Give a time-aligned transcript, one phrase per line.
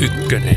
[0.00, 0.56] ykkönen.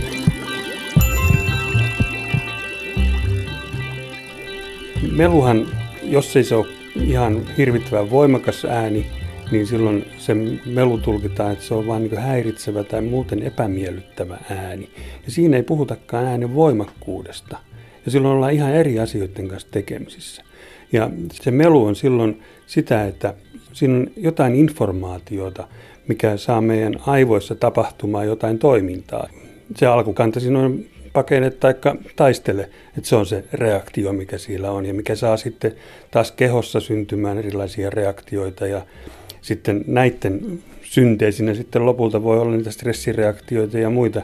[5.11, 5.67] Meluhan,
[6.03, 6.65] jos ei se ole
[6.95, 9.05] ihan hirvittävän voimakas ääni,
[9.51, 10.35] niin silloin se
[10.65, 14.89] melu tulkitaan, että se on vain niin häiritsevä tai muuten epämiellyttävä ääni.
[15.25, 17.57] Ja siinä ei puhutakaan äänen voimakkuudesta.
[18.05, 20.43] Ja silloin ollaan ihan eri asioiden kanssa tekemisissä.
[20.91, 23.33] Ja se melu on silloin sitä, että
[23.73, 25.67] siinä on jotain informaatiota,
[26.07, 29.27] mikä saa meidän aivoissa tapahtumaan jotain toimintaa.
[29.75, 30.79] Se alkukanta siinä on
[31.13, 31.73] pakene tai
[32.15, 35.75] taistele, että se on se reaktio, mikä siellä on ja mikä saa sitten
[36.11, 38.81] taas kehossa syntymään erilaisia reaktioita ja
[39.41, 44.21] sitten näiden synteisinä sitten lopulta voi olla niitä stressireaktioita ja muita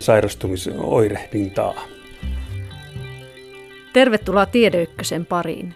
[0.00, 1.82] sairastumisoirehdintaa.
[3.92, 5.74] Tervetuloa Tiedeykkösen pariin.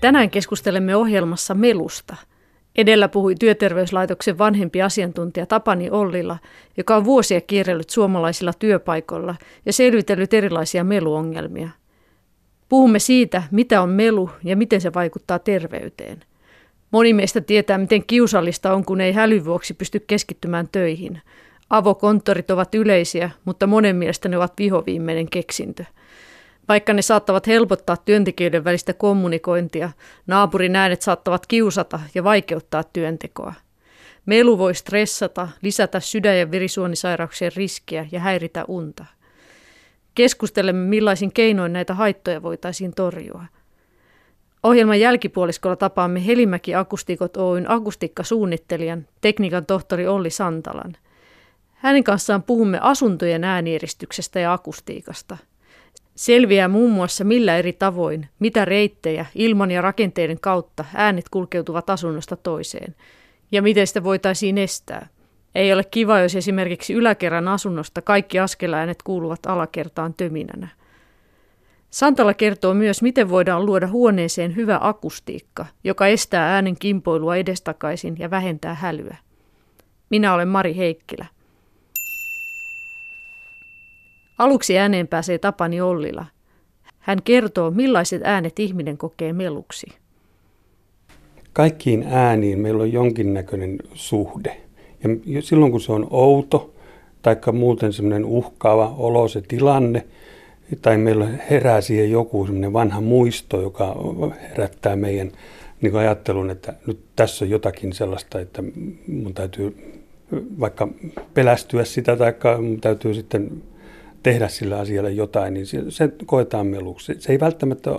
[0.00, 2.16] Tänään keskustelemme ohjelmassa melusta.
[2.80, 6.38] Edellä puhui Työterveyslaitoksen vanhempi asiantuntija Tapani Ollila,
[6.76, 9.34] joka on vuosia kierrellyt suomalaisilla työpaikoilla
[9.66, 11.68] ja selvitellyt erilaisia meluongelmia.
[12.68, 16.20] Puhumme siitä, mitä on melu ja miten se vaikuttaa terveyteen.
[16.90, 21.20] Moni meistä tietää, miten kiusallista on, kun ei hälyn vuoksi pysty keskittymään töihin.
[21.70, 25.84] Avokonttorit ovat yleisiä, mutta monen mielestä ne ovat vihoviimeinen keksintö.
[26.70, 29.90] Vaikka ne saattavat helpottaa työntekijöiden välistä kommunikointia,
[30.26, 33.54] naapurin äänet saattavat kiusata ja vaikeuttaa työntekoa.
[34.26, 39.04] Melu voi stressata, lisätä sydän- ja verisuonisairauksien riskiä ja häiritä unta.
[40.14, 43.44] Keskustelemme, millaisin keinoin näitä haittoja voitaisiin torjua–
[44.62, 50.96] Ohjelman jälkipuoliskolla tapaamme Helimäki Akustikot Oyn akustiikkasuunnittelijan, tekniikan tohtori Olli Santalan.
[51.72, 55.36] Hänen kanssaan puhumme asuntojen äänieristyksestä ja akustiikasta.
[56.20, 62.36] Selviää muun muassa millä eri tavoin, mitä reittejä ilman ja rakenteiden kautta äänet kulkeutuvat asunnosta
[62.36, 62.94] toiseen
[63.52, 65.08] ja miten sitä voitaisiin estää.
[65.54, 70.68] Ei ole kiva, jos esimerkiksi yläkerran asunnosta kaikki askeläänet kuuluvat alakertaan töminänä.
[71.90, 78.30] Santala kertoo myös, miten voidaan luoda huoneeseen hyvä akustiikka, joka estää äänen kimpoilua edestakaisin ja
[78.30, 79.16] vähentää hälyä.
[80.10, 81.26] Minä olen Mari Heikkilä.
[84.40, 86.26] Aluksi ääneen pääsee Tapani Ollila.
[86.98, 89.86] Hän kertoo, millaiset äänet ihminen kokee meluksi.
[91.52, 94.60] Kaikkiin ääniin meillä on jonkinnäköinen suhde.
[95.26, 96.74] Ja silloin kun se on outo,
[97.22, 100.06] tai muuten semmoinen uhkaava olo se tilanne–
[100.82, 103.96] tai meillä herää siihen joku semmoinen vanha muisto, joka
[104.42, 105.32] herättää meidän
[105.80, 108.62] niin ajattelun, että nyt tässä on jotakin sellaista, että
[109.06, 109.76] mun täytyy
[110.60, 110.88] vaikka
[111.34, 113.62] pelästyä sitä tai mun täytyy sitten
[114.22, 117.14] tehdä sillä asialla jotain, niin se koetaan meluksi.
[117.18, 117.90] Se ei välttämättä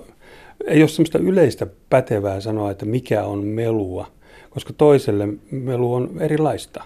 [0.68, 4.08] ei ole semmoista yleistä pätevää sanoa, että mikä on melua,
[4.50, 6.84] koska toiselle melu on erilaista.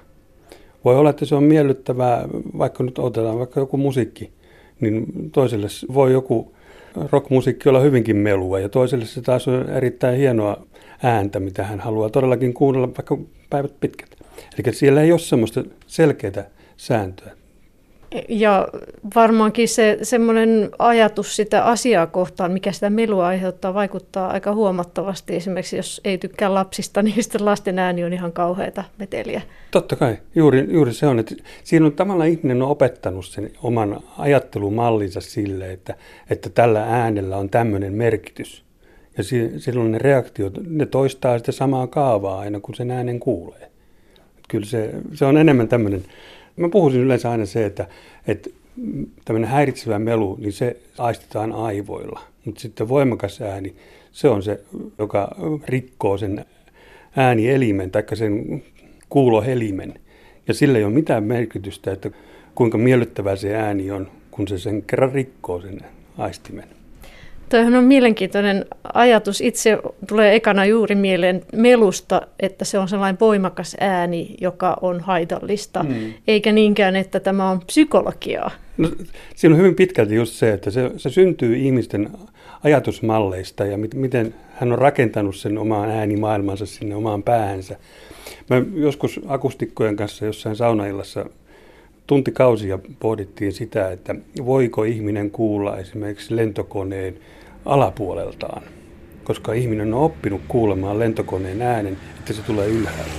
[0.86, 4.32] Voi olla, että se on miellyttävää, vaikka nyt otetaan vaikka joku musiikki,
[4.80, 6.56] niin toiselle voi joku
[7.12, 10.66] rockmusiikki olla hyvinkin melua ja toiselle se taas on erittäin hienoa
[11.04, 13.18] ääntä, mitä hän haluaa todellakin kuunnella vaikka
[13.50, 14.10] päivät pitkät.
[14.60, 17.45] Eli siellä ei ole semmoista selkeää sääntöä.
[18.30, 18.68] Ja
[19.16, 25.36] varmaankin se semmoinen ajatus sitä asiaa kohtaan, mikä sitä melua aiheuttaa, vaikuttaa aika huomattavasti.
[25.36, 29.42] Esimerkiksi jos ei tykkää lapsista, niin sitten lasten ääni on ihan kauheita meteliä.
[29.72, 31.20] Totta kai, juuri, juuri se on.
[31.20, 35.96] Että siinä on tavallaan ihminen on opettanut sen oman ajattelumallinsa sille, että,
[36.30, 38.66] että tällä äänellä on tämmöinen merkitys.
[39.18, 39.24] Ja
[39.58, 43.72] silloin ne reaktiot, ne toistaa sitä samaa kaavaa aina, kun sen äänen kuulee.
[44.48, 46.04] Kyllä se, se on enemmän tämmöinen
[46.56, 47.88] Mä puhuisin yleensä aina se, että,
[48.28, 48.50] että
[49.26, 52.22] tämmöinen häiritsevä melu, niin se aistetaan aivoilla.
[52.46, 53.76] Mutta sitten voimakas ääni,
[54.12, 54.60] se on se,
[55.00, 55.36] joka
[55.68, 56.46] rikkoo sen
[57.16, 58.64] äänielimen tai sen
[59.10, 59.94] kuulohelimen.
[60.48, 62.12] Ja sillä ei ole mitään merkitystä, että
[62.56, 65.82] kuinka miellyttävää se ääni on, kun se sen kerran rikkoo sen
[66.18, 66.68] aistimen.
[67.56, 69.42] Toihan on mielenkiintoinen ajatus.
[69.42, 69.78] Itse
[70.08, 76.14] tulee ekana juuri mieleen melusta, että se on sellainen voimakas ääni, joka on haitallista, mm.
[76.28, 78.52] eikä niinkään, että tämä on psykologiaa.
[78.78, 78.90] No,
[79.36, 82.10] siinä on hyvin pitkälti just se, että se, se syntyy ihmisten
[82.64, 87.78] ajatusmalleista ja miten hän on rakentanut sen omaan äänimaailmansa sinne omaan päähänsä.
[88.50, 91.26] Mä joskus akustikkojen kanssa jossain saunaillassa
[92.08, 94.16] tuntikausia pohdittiin sitä, että
[94.46, 97.18] voiko ihminen kuulla esimerkiksi lentokoneen
[97.66, 98.64] alapuoleltaan,
[99.24, 103.14] koska ihminen on oppinut kuulemaan lentokoneen äänen, että se tulee ylhäältä.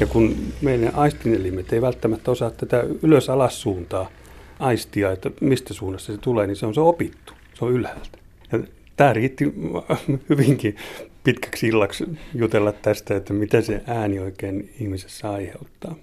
[0.00, 4.10] Ja kun meidän aistinelimet ei välttämättä osaa tätä ylös-alas suuntaa
[4.58, 8.18] aistia, että mistä suunnassa se tulee, niin se on se opittu, se on ylhäältä.
[8.52, 8.58] Ja
[8.96, 9.54] tämä riitti
[10.28, 10.76] hyvinkin
[11.24, 12.04] pitkäksi illaksi
[12.34, 15.94] jutella tästä, että mitä se ääni oikein ihmisessä aiheuttaa.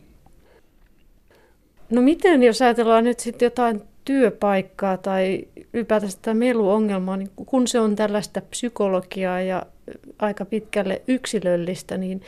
[1.90, 7.80] No miten, jos ajatellaan nyt sitten jotain työpaikkaa tai ylipäätään sitä meluongelmaa, niin kun se
[7.80, 9.64] on tällaista psykologiaa ja
[10.20, 12.22] aika pitkälle yksilöllistä, niin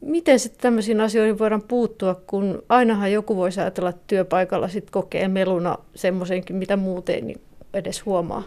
[0.00, 5.28] miten sitten tämmöisiin asioihin voidaan puuttua, kun ainahan joku voi ajatella, että työpaikalla sitten kokee
[5.28, 7.40] meluna semmoisenkin, mitä muuten niin
[7.74, 8.42] edes huomaa.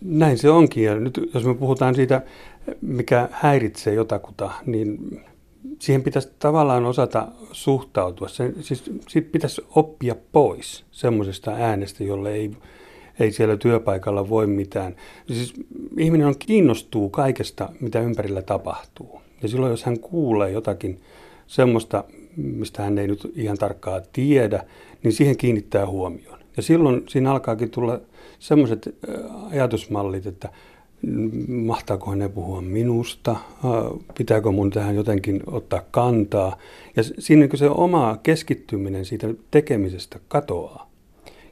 [0.00, 0.84] Näin se onkin.
[0.84, 2.22] Ja nyt jos me puhutaan siitä,
[2.80, 4.98] mikä häiritsee jotakuta, niin
[5.78, 8.28] siihen pitäisi tavallaan osata suhtautua.
[8.28, 12.50] Se, siis siitä pitäisi oppia pois semmoisesta äänestä, jolle ei,
[13.20, 14.96] ei siellä työpaikalla voi mitään.
[15.28, 15.54] Siis
[15.98, 19.20] ihminen on kiinnostuu kaikesta, mitä ympärillä tapahtuu.
[19.42, 21.00] Ja silloin, jos hän kuulee jotakin
[21.46, 22.04] semmoista,
[22.36, 24.64] mistä hän ei nyt ihan tarkkaa tiedä,
[25.02, 26.38] niin siihen kiinnittää huomioon.
[26.56, 28.00] Ja silloin siinä alkaakin tulla
[28.38, 28.94] semmoiset
[29.50, 30.48] ajatusmallit, että
[31.48, 33.36] mahtaako ne puhua minusta,
[34.18, 36.56] pitääkö mun tähän jotenkin ottaa kantaa.
[36.96, 40.90] Ja siinä se oma keskittyminen siitä tekemisestä katoaa.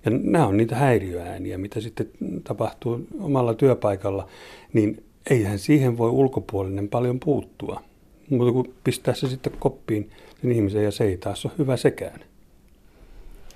[0.05, 2.11] Ja nämä on niitä häiriöääniä, mitä sitten
[2.45, 4.29] tapahtuu omalla työpaikalla,
[4.73, 7.83] niin eihän siihen voi ulkopuolinen paljon puuttua.
[8.31, 10.11] Mutta kun pistää se sitten koppiin
[10.41, 12.21] sen ihmisen ja se ei taas ole hyvä sekään.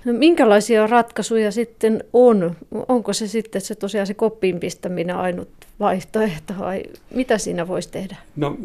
[0.05, 2.55] Minkälaisia ratkaisuja sitten on?
[2.87, 6.83] Onko se sitten se tosiaan se koppiin pistäminen ainut vaihtoehto vai
[7.15, 8.15] mitä siinä voisi tehdä?
[8.35, 8.57] No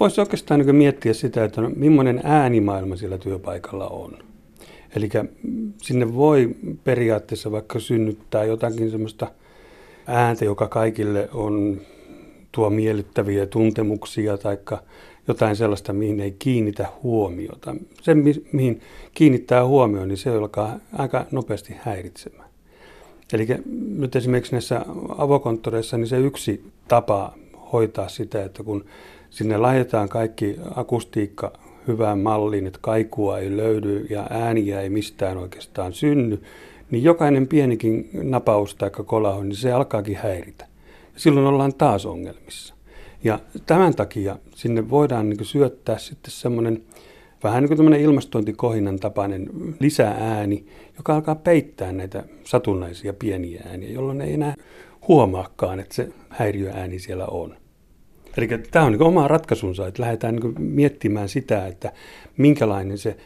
[0.00, 4.18] voisi oikeastaan niin miettiä sitä, että no, millainen äänimaailma siellä työpaikalla on.
[4.96, 5.08] Eli
[5.82, 9.30] sinne voi periaatteessa vaikka synnyttää jotakin sellaista
[10.06, 11.80] ääntä, joka kaikille on
[12.52, 14.58] tuo miellyttäviä tuntemuksia tai
[15.28, 17.76] jotain sellaista, mihin ei kiinnitä huomiota.
[18.02, 18.14] Se,
[18.52, 18.80] mihin
[19.14, 22.50] kiinnittää huomioon, niin se alkaa aika nopeasti häiritsemään.
[23.32, 23.46] Eli
[23.96, 24.84] nyt esimerkiksi näissä
[25.18, 27.32] avokonttoreissa, niin se yksi tapa
[27.72, 28.84] hoitaa sitä, että kun
[29.30, 31.52] sinne laitetaan kaikki akustiikka
[31.88, 36.42] hyvään malliin, että kaikua ei löydy ja ääniä ei mistään oikeastaan synny,
[36.90, 40.66] niin jokainen pienikin napaus tai kolaho, niin se alkaakin häiritä.
[41.16, 42.74] Silloin ollaan taas ongelmissa.
[43.24, 46.82] Ja tämän takia sinne voidaan niin syöttää sitten semmoinen
[47.42, 49.50] vähän niin kuin ilmastointikohinnan tapainen
[49.80, 54.54] lisääni, joka alkaa peittää näitä satunnaisia pieniä ääniä, jolloin ei enää
[55.08, 57.56] huomaakaan, että se häiriöääni siellä on.
[58.36, 61.92] Eli tämä on niin oma ratkaisunsa, että lähdetään niin miettimään sitä, että
[62.36, 63.16] minkälainen se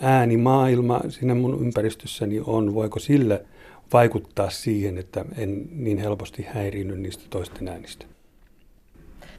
[0.00, 3.44] äänimaailma siinä mun ympäristössäni on, voiko sille
[3.92, 8.06] vaikuttaa siihen, että en niin helposti häiriinny niistä toisten äänistä.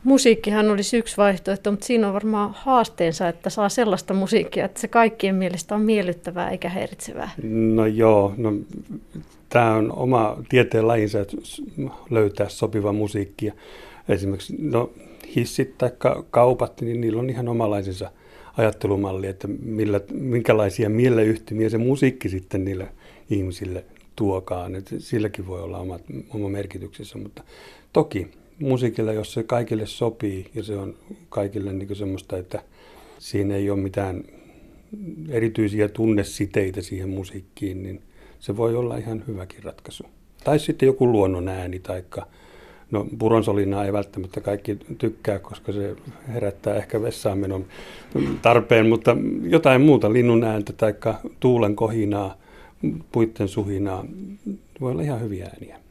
[0.04, 4.88] Musiikkihan olisi yksi vaihtoehto, mutta siinä on varmaan haasteensa, että saa sellaista musiikkia, että se
[4.88, 7.30] kaikkien mielestä on miellyttävää eikä häiritsevää.
[7.44, 8.54] No joo, no,
[9.50, 11.38] tämä on oma tieteen lajinsa, että
[12.10, 13.54] löytää sopiva musiikkia.
[14.10, 14.92] Esimerkiksi no,
[15.36, 15.92] hissit tai
[16.32, 18.12] kaupat, niin niillä on ihan omalaisensa
[18.58, 22.88] ajattelumalli, että millä, minkälaisia mieleyhtymiä se musiikki sitten niille
[23.30, 23.86] ihmisille
[24.16, 24.76] tuokaan.
[24.76, 26.00] Että silläkin voi olla oma,
[26.34, 27.44] oma merkityksensä, mutta
[27.94, 28.28] toki
[28.60, 30.96] musiikilla, jos se kaikille sopii ja se on
[31.30, 32.64] kaikille niin semmoista, että
[33.20, 34.24] siinä ei ole mitään
[35.30, 38.02] erityisiä tunnesiteitä siihen musiikkiin, niin
[38.40, 40.04] se voi olla ihan hyväkin ratkaisu.
[40.44, 42.28] Tai sitten joku luonnon ääni, taikka
[42.92, 45.96] no puronsolinaa ei välttämättä kaikki tykkää, koska se
[46.28, 47.66] herättää ehkä vessaan
[48.42, 50.94] tarpeen, mutta jotain muuta, linnun ääntä tai
[51.40, 52.38] tuulen kohinaa,
[53.12, 54.06] puitten suhinaa,
[54.82, 55.83] voi olla ihan hyviä ääniä.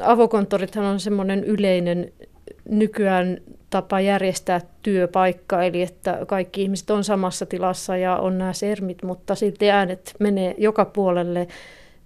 [0.00, 2.12] Avokonttorithan on semmoinen yleinen
[2.68, 3.38] nykyään
[3.70, 9.34] tapa järjestää työpaikka, eli että kaikki ihmiset on samassa tilassa ja on nämä sermit, mutta
[9.34, 11.48] silti äänet menee joka puolelle.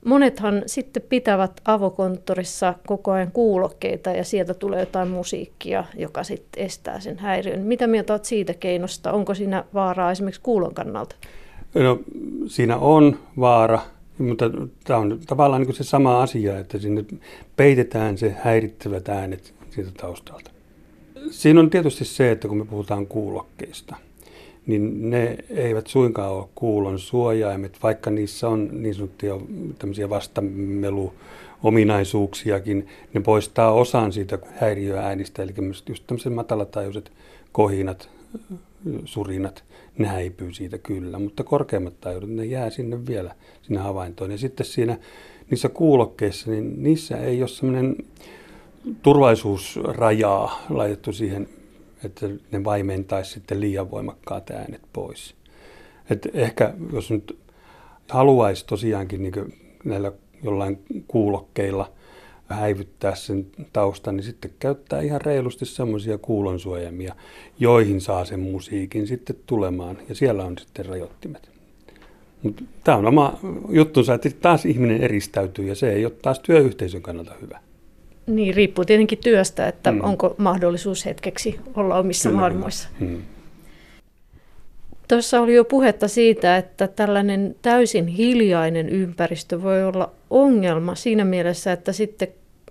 [0.05, 7.01] Monethan sitten pitävät avokonttorissa koko ajan kuulokkeita ja sieltä tulee jotain musiikkia, joka sitten estää
[7.01, 7.61] sen häiriön.
[7.61, 9.13] Mitä mieltä olet siitä keinosta?
[9.13, 11.17] Onko siinä vaaraa esimerkiksi kuulon kannalta?
[11.75, 11.99] No,
[12.47, 13.81] siinä on vaara,
[14.19, 14.51] mutta
[14.85, 17.05] tämä on tavallaan niin se sama asia, että sinne
[17.57, 20.51] peitetään se häirittävät äänet siitä taustalta.
[21.31, 23.97] Siinä on tietysti se, että kun me puhutaan kuulokkeista,
[24.67, 29.41] niin ne eivät suinkaan ole kuulon suojaimet, vaikka niissä on niin sanottuja
[29.79, 31.15] tämmöisiä vastamelu
[31.63, 35.53] ominaisuuksiakin, ne poistaa osan siitä häiriöäänistä, eli
[35.89, 37.13] just tämmöiset matalataajuiset
[37.53, 38.09] kohinat,
[39.05, 39.65] surinat,
[39.99, 44.31] ne häipyy siitä kyllä, mutta korkeammat taajuudet, ne jää sinne vielä sinne havaintoon.
[44.31, 44.99] Ja sitten siinä
[45.51, 47.97] niissä kuulokkeissa, niin niissä ei ole semmoinen
[49.03, 51.49] turvallisuusrajaa laitettu siihen,
[52.05, 55.35] että ne vaimentaisi sitten liian voimakkaat äänet pois.
[56.11, 57.39] Et ehkä jos nyt
[58.11, 60.13] haluaisi tosiaankin niin näillä
[60.43, 61.93] jollain kuulokkeilla
[62.49, 67.15] häivyttää sen taustan, niin sitten käyttää ihan reilusti semmoisia kuulonsuojamia,
[67.59, 69.99] joihin saa sen musiikin sitten tulemaan.
[70.09, 71.51] Ja siellä on sitten rajoittimet.
[72.43, 73.39] Mutta tämä on oma
[73.69, 77.61] juttunsa, että taas ihminen eristäytyy ja se ei ole taas työyhteisön kannalta hyvä.
[78.27, 80.01] Niin, riippuu tietenkin työstä, että mm.
[80.03, 82.89] onko mahdollisuus hetkeksi olla omissa Kyllä, maailmoissa.
[83.01, 83.23] Mm.
[85.09, 91.73] Tuossa oli jo puhetta siitä, että tällainen täysin hiljainen ympäristö voi olla ongelma siinä mielessä,
[91.73, 92.29] että sitten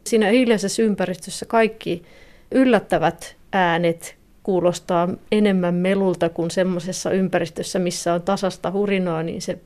[0.07, 2.03] siinä hiljaisessa ympäristössä kaikki
[2.51, 9.57] yllättävät äänet kuulostaa enemmän melulta kuin semmoisessa ympäristössä, missä on tasasta hurinaa, niin se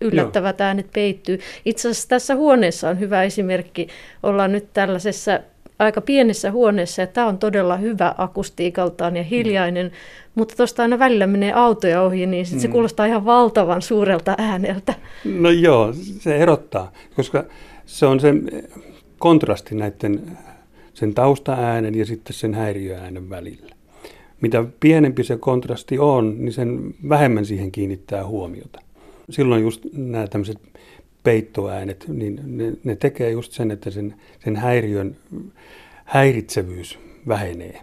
[0.00, 0.66] yllättävät Joo.
[0.66, 1.38] äänet peittyy.
[1.64, 3.88] Itse asiassa tässä huoneessa on hyvä esimerkki.
[4.22, 5.40] Ollaan nyt tällaisessa
[5.78, 9.92] aika pienessä huoneessa ja tämä on todella hyvä akustiikaltaan ja hiljainen, mm.
[10.34, 12.72] mutta tuosta aina välillä menee autoja ohi, niin sit se mm.
[12.72, 14.94] kuulostaa ihan valtavan suurelta ääneltä.
[15.24, 17.44] No joo, se erottaa, koska
[17.86, 18.34] se on se
[19.18, 20.38] kontrasti näiden
[20.94, 23.76] sen taustaäänen ja sitten sen häiriöäänen välillä.
[24.40, 28.80] Mitä pienempi se kontrasti on, niin sen vähemmän siihen kiinnittää huomiota.
[29.30, 30.58] Silloin just nämä tämmöiset
[31.26, 34.14] peittoäänet, niin ne, ne tekee just sen, että sen,
[34.44, 35.16] sen häiriön
[36.04, 37.80] häiritsevyys vähenee.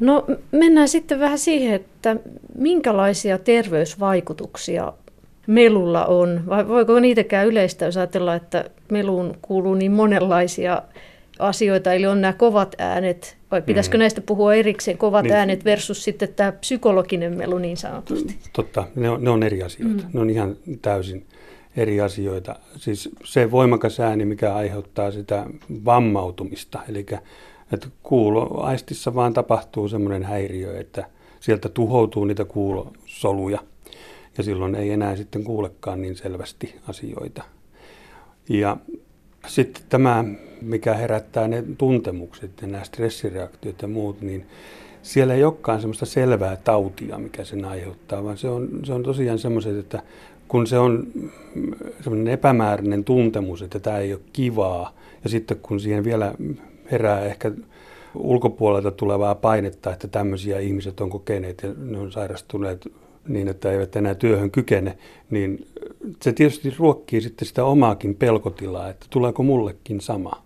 [0.00, 2.16] No mennään sitten vähän siihen, että
[2.58, 4.92] minkälaisia terveysvaikutuksia
[5.46, 10.82] melulla on, vai voiko niitäkään yleistä, jos ajatellaan, että meluun kuuluu niin monenlaisia
[11.38, 14.00] asioita, eli on nämä kovat äänet, vai pitäisikö mm.
[14.00, 15.34] näistä puhua erikseen, kovat niin.
[15.34, 18.38] äänet versus sitten tämä psykologinen melu niin sanotusti?
[18.52, 20.10] Totta, ne on, ne on eri asioita, mm.
[20.12, 21.26] ne on ihan täysin
[21.76, 22.56] eri asioita.
[22.76, 25.46] Siis se voimakas ääni, mikä aiheuttaa sitä
[25.84, 27.06] vammautumista, eli
[27.72, 31.04] että kuuloaistissa vaan tapahtuu semmoinen häiriö, että
[31.40, 33.58] sieltä tuhoutuu niitä kuulosoluja–
[34.38, 37.42] ja silloin ei enää sitten kuulekaan niin selvästi asioita.
[38.48, 38.76] Ja
[39.46, 40.24] sitten tämä,
[40.62, 44.46] mikä herättää ne tuntemukset ja nämä stressireaktiot ja muut, niin
[45.02, 49.38] siellä ei olekaan semmoista selvää tautia, mikä sen aiheuttaa, vaan se on, se on tosiaan
[49.38, 50.02] semmoiset, että
[50.48, 51.06] kun se on
[52.00, 56.34] semmoinen epämääräinen tuntemus, että tämä ei ole kivaa, ja sitten kun siihen vielä
[56.90, 57.52] herää ehkä
[58.14, 62.92] ulkopuolelta tulevaa painetta, että tämmöisiä ihmiset on kokeneet ja ne on sairastuneet
[63.28, 64.98] niin, että eivät enää työhön kykene,
[65.30, 65.66] niin
[66.22, 70.42] se tietysti ruokkii sitten sitä omaakin pelkotilaa, että tuleeko mullekin sama.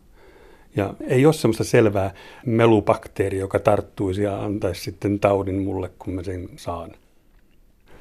[0.77, 2.15] Ja ei ole semmoista selvää
[2.47, 6.91] melubakteeria, joka tarttuisi ja antaisi sitten taudin mulle, kun mä sen saan.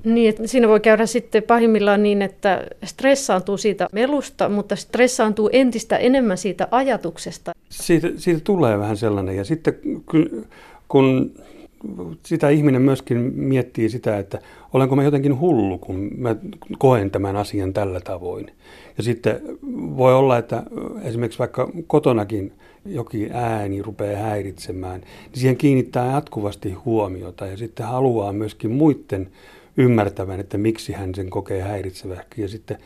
[0.03, 5.97] Niin, että siinä voi käydä sitten pahimmillaan niin, että stressaantuu siitä melusta, mutta stressaantuu entistä
[5.97, 7.51] enemmän siitä ajatuksesta.
[7.69, 9.35] Siitä, siitä tulee vähän sellainen.
[9.35, 9.73] Ja sitten
[10.87, 11.31] kun
[12.25, 14.39] sitä ihminen myöskin miettii sitä, että
[14.73, 16.35] olenko mä jotenkin hullu, kun mä
[16.77, 18.51] koen tämän asian tällä tavoin.
[18.97, 19.41] Ja sitten
[19.97, 20.63] voi olla, että
[21.03, 22.53] esimerkiksi vaikka kotonakin
[22.85, 29.29] jokin ääni rupeaa häiritsemään, niin siihen kiinnittää jatkuvasti huomiota ja sitten haluaa myöskin muiden
[29.77, 32.41] ymmärtävän, että miksi hän sen kokee häiritseväksi.
[32.41, 32.77] Ja sitten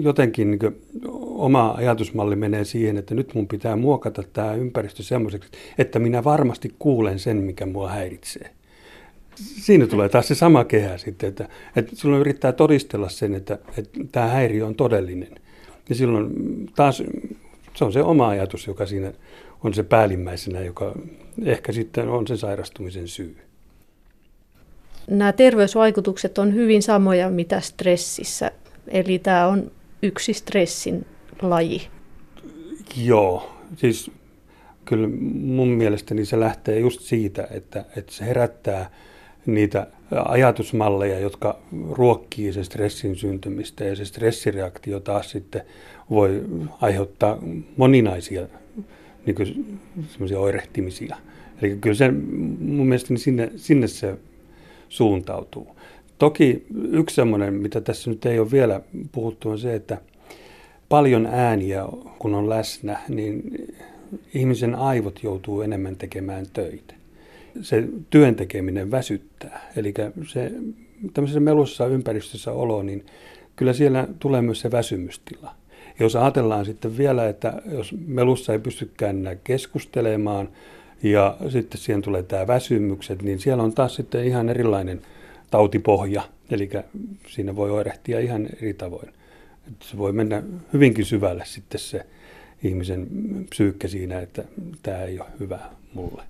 [0.00, 0.82] jotenkin niin
[1.20, 6.74] oma ajatusmalli menee siihen, että nyt mun pitää muokata tämä ympäristö semmoiseksi, että minä varmasti
[6.78, 8.50] kuulen sen, mikä mua häiritsee.
[9.36, 14.00] Siinä tulee taas se sama kehä sitten, että, että silloin yrittää todistella sen, että, että
[14.12, 15.34] tämä häiriö on todellinen.
[15.88, 16.30] Ja silloin
[16.76, 17.02] taas
[17.74, 19.12] se on se oma ajatus, joka siinä
[19.64, 20.94] on se päällimmäisenä, joka
[21.44, 23.36] ehkä sitten on se sairastumisen syy.
[25.10, 28.50] Nämä terveysvaikutukset on hyvin samoja, mitä stressissä
[28.88, 29.70] Eli tämä on
[30.02, 31.06] yksi stressin
[31.42, 31.88] laji.
[32.96, 34.10] Joo, siis
[34.84, 38.90] kyllä mun mielestäni se lähtee just siitä, että, että se herättää
[39.46, 39.86] niitä
[40.28, 41.58] ajatusmalleja, jotka
[41.90, 45.62] ruokkii sen stressin syntymistä ja se stressireaktio taas sitten
[46.10, 46.44] voi
[46.80, 47.38] aiheuttaa
[47.76, 48.46] moninaisia
[49.26, 49.80] niin kuin,
[50.38, 51.16] oirehtimisia.
[51.62, 52.10] Eli kyllä se
[52.60, 54.16] mun mielestäni sinne, sinne se
[54.88, 55.73] suuntautuu.
[56.18, 58.80] Toki yksi semmoinen, mitä tässä nyt ei ole vielä
[59.12, 59.98] puhuttu, on se, että
[60.88, 61.84] paljon ääniä
[62.18, 63.42] kun on läsnä, niin
[64.34, 66.94] ihmisen aivot joutuu enemmän tekemään töitä.
[67.62, 69.70] Se työn tekeminen väsyttää.
[69.76, 69.94] Eli
[70.26, 70.52] se
[71.14, 73.06] tämmöisessä melussa ympäristössä olo, niin
[73.56, 75.54] kyllä siellä tulee myös se väsymystila.
[76.00, 80.48] Jos ajatellaan sitten vielä, että jos melussa ei pystykään keskustelemaan
[81.02, 85.00] ja sitten siihen tulee tämä väsymykset, niin siellä on taas sitten ihan erilainen–
[85.54, 86.70] tautipohja, eli
[87.28, 89.08] siinä voi oirehtia ihan eri tavoin.
[89.80, 90.42] Se voi mennä
[90.72, 92.06] hyvinkin syvälle sitten se
[92.62, 93.06] ihmisen
[93.50, 94.44] psyykkä siinä, että
[94.82, 95.58] tämä ei ole hyvä
[95.94, 96.22] mulle.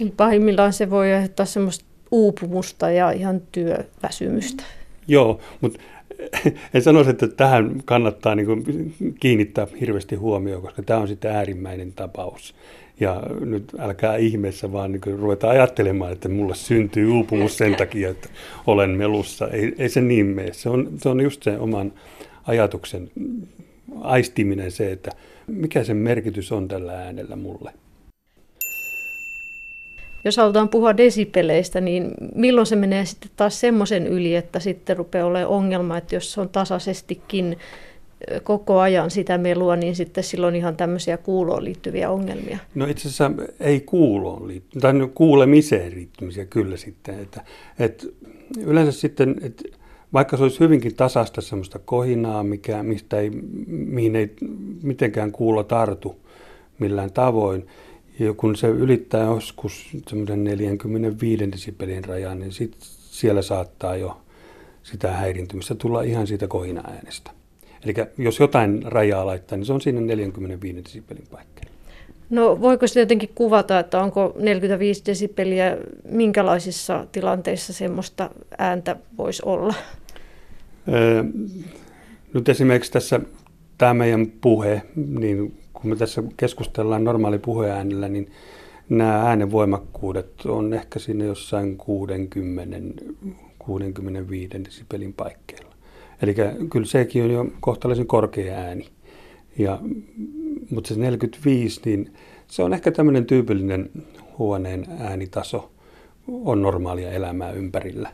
[0.00, 4.62] Eli pahimmillaan se voi aiheuttaa semmoista uupumusta ja ihan työväsymystä.
[5.08, 5.78] Joo, mutta
[6.74, 11.92] en sanoisi, että tähän kannattaa niin kuin kiinnittää hirveästi huomioon, koska tämä on sitten äärimmäinen
[11.92, 12.54] tapaus.
[13.00, 18.28] Ja nyt älkää ihmeessä vaan niin ruveta ajattelemaan, että mulle syntyy uupumus sen takia, että
[18.66, 19.48] olen melussa.
[19.48, 20.52] Ei, ei se niin mene.
[20.52, 21.92] Se on, se on just se oman
[22.46, 23.10] ajatuksen
[24.00, 25.10] aistiminen se, että
[25.46, 27.72] mikä sen merkitys on tällä äänellä mulle.
[30.24, 35.26] Jos halutaan puhua desipeleistä, niin milloin se menee sitten taas semmoisen yli, että sitten rupeaa
[35.26, 37.58] olemaan ongelma, että jos se on tasaisestikin
[38.42, 42.58] koko ajan sitä melua, niin sitten silloin ihan tämmöisiä kuuloon liittyviä ongelmia.
[42.74, 47.20] No itse asiassa ei kuuloon liittyviä, tai kuulemiseen liittymisiä kyllä sitten.
[47.20, 47.44] Että,
[47.78, 48.06] että
[48.60, 49.64] yleensä sitten, että
[50.12, 53.30] vaikka se olisi hyvinkin tasasta semmoista kohinaa, mikä, mistä ei,
[53.66, 54.34] mihin ei
[54.82, 56.16] mitenkään kuulo tartu
[56.78, 57.66] millään tavoin,
[58.18, 62.76] ja kun se ylittää joskus semmoisen 45 desibelin rajan, niin sit
[63.10, 64.20] siellä saattaa jo
[64.82, 67.37] sitä häirintymistä tulla ihan siitä kohina-äänestä.
[67.84, 71.78] Eli jos jotain rajaa laittaa, niin se on siinä 45 desibelin paikkeilla.
[72.30, 75.76] No voiko se jotenkin kuvata, että onko 45 desibeliä,
[76.10, 79.74] minkälaisissa tilanteissa semmoista ääntä voisi olla?
[80.92, 81.24] Öö,
[82.34, 83.20] nyt esimerkiksi tässä
[83.78, 88.30] tämä meidän puhe, niin kun me tässä keskustellaan normaali puheäänellä, niin
[88.88, 92.76] nämä äänenvoimakkuudet on ehkä siinä jossain 60,
[93.58, 95.67] 65 desibelin paikkeilla.
[96.22, 96.34] Eli
[96.70, 98.88] kyllä sekin on jo kohtalaisen korkea ääni.
[99.58, 99.78] Ja,
[100.70, 102.12] mutta se 45, niin
[102.46, 103.90] se on ehkä tämmöinen tyypillinen
[104.38, 105.70] huoneen äänitaso,
[106.28, 108.10] on normaalia elämää ympärillä.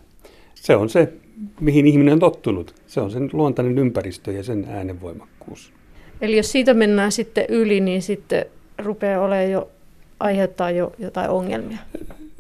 [0.55, 1.13] Se on se,
[1.61, 2.75] mihin ihminen on tottunut.
[2.87, 5.73] Se on sen luontainen ympäristö ja sen äänenvoimakkuus.
[6.21, 8.47] Eli jos siitä mennään sitten yli, niin sitten
[8.79, 9.69] rupeaa olemaan jo,
[10.21, 11.79] aiheuttaa jo jotain ongelmia.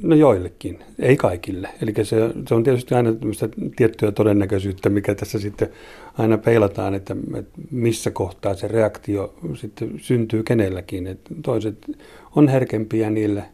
[0.04, 1.68] No joillekin, ei kaikille.
[1.82, 2.16] Eli se,
[2.49, 3.11] se on tietysti aina
[3.76, 5.68] tiettyä todennäköisyyttä, mikä tässä sitten
[6.18, 11.06] aina peilataan, että, että missä kohtaa se reaktio sitten syntyy kenelläkin.
[11.06, 11.76] Että toiset
[12.37, 13.44] on herkempiä niille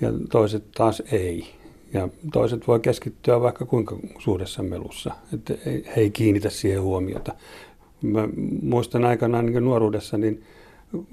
[0.00, 1.46] ja toiset taas ei.
[1.92, 7.34] Ja toiset voi keskittyä vaikka kuinka suuressa melussa, että he ei kiinnitä siihen huomiota.
[8.02, 8.28] Mä
[8.62, 10.42] muistan aikanaan niin nuoruudessa, niin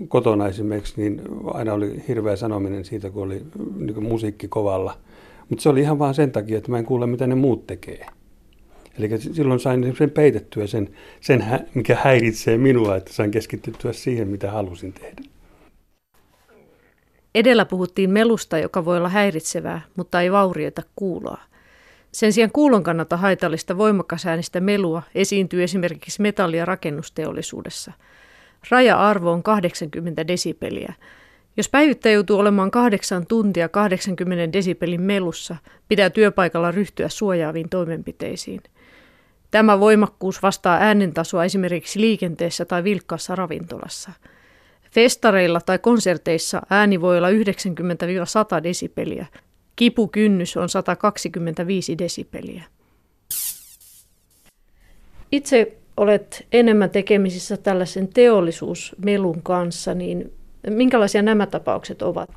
[0.07, 3.41] kotona esimerkiksi, niin aina oli hirveä sanominen siitä, kun oli
[3.77, 4.97] niin musiikki kovalla.
[5.49, 8.05] Mutta se oli ihan vaan sen takia, että mä en kuule, mitä ne muut tekee.
[8.99, 10.89] Eli silloin sain sen peitettyä, sen,
[11.21, 15.21] sen, mikä häiritsee minua, että sain keskittyä siihen, mitä halusin tehdä.
[17.36, 21.41] Edellä puhuttiin melusta, joka voi olla häiritsevää, mutta ei vaurioita kuuloa.
[22.12, 27.91] Sen sijaan kuulon kannalta haitallista voimakasäänistä melua esiintyy esimerkiksi metalli- ja rakennusteollisuudessa.
[28.69, 30.93] Raja-arvo on 80 desibeliä.
[31.58, 35.56] Jos päivittäjä joutuu olemaan kahdeksan tuntia 80 desibelin melussa,
[35.88, 38.62] pitää työpaikalla ryhtyä suojaaviin toimenpiteisiin.
[39.52, 44.12] Tämä voimakkuus vastaa äänentasoa esimerkiksi liikenteessä tai vilkkaassa ravintolassa.
[44.91, 49.26] Festareilla tai konserteissa ääni voi olla 90-100 desibeliä,
[49.76, 52.63] Kipukynnys on 125 desibeliä.
[55.32, 60.32] Itse olet enemmän tekemisissä tällaisen teollisuusmelun kanssa, niin
[60.69, 62.29] minkälaisia nämä tapaukset ovat?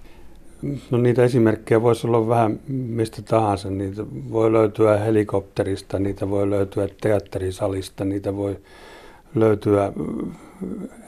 [0.91, 3.71] No niitä esimerkkejä voisi olla vähän mistä tahansa.
[3.71, 8.57] Niitä voi löytyä helikopterista, niitä voi löytyä teatterisalista, niitä voi
[9.35, 9.93] löytyä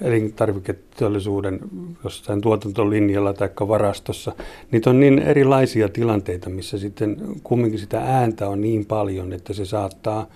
[0.03, 1.61] elintarviketeollisuuden
[2.05, 4.33] jossain tuotantolinjalla tai varastossa.
[4.71, 9.65] Niitä on niin erilaisia tilanteita, missä sitten kumminkin sitä ääntä on niin paljon, että se
[9.65, 10.27] saattaa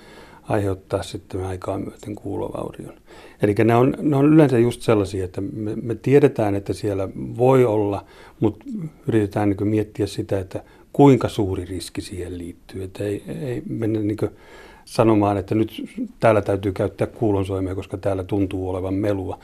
[0.43, 2.95] aiheuttaa sitten aikaa myöten kuulovaurion.
[3.43, 7.65] Eli ne on, ne on yleensä just sellaisia, että me, me tiedetään, että siellä voi
[7.65, 8.05] olla,
[8.41, 8.65] mutta
[9.09, 12.83] yritetään niin miettiä sitä, että kuinka suuri riski siihen liittyy.
[12.83, 14.19] Että ei, ei mennä niin
[14.85, 15.85] sanomaan, että nyt
[16.21, 19.39] täällä täytyy käyttää kuulonsoimia, koska täällä tuntuu olevan melua.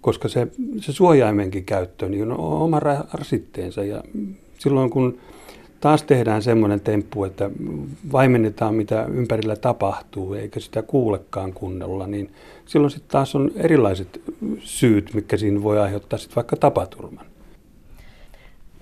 [0.00, 0.46] Koska se,
[0.80, 2.80] se suojaimenkin käyttö niin on oma
[3.12, 4.02] rasitteensa ja
[4.58, 5.18] silloin kun
[5.80, 7.50] taas tehdään semmoinen temppu, että
[8.12, 12.30] vaimennetaan mitä ympärillä tapahtuu eikä sitä kuulekaan kunnolla, niin
[12.66, 14.20] silloin sitten taas on erilaiset
[14.58, 17.26] syyt, mitkä siinä voi aiheuttaa sitten vaikka tapaturman.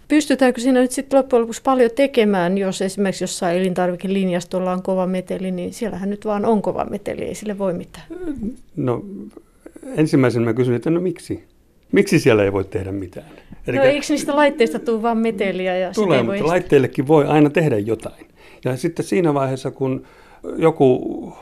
[0.09, 5.50] Pystytäänkö siinä nyt sitten loppujen lopuksi paljon tekemään, jos esimerkiksi jossain elintarvikelinjastolla on kova meteli,
[5.50, 8.07] niin siellähän nyt vaan on kova meteli, ei sille voi mitään.
[8.76, 9.04] No
[9.96, 11.44] ensimmäisenä mä kysyin, että no miksi?
[11.94, 13.26] Miksi siellä ei voi tehdä mitään?
[13.66, 15.76] Eli no eikö niistä laitteista tule vaan meteliä?
[15.76, 18.26] Ja tulee, mutta voi laitteillekin voi aina tehdä jotain.
[18.64, 20.07] Ja sitten siinä vaiheessa, kun
[20.57, 21.33] joku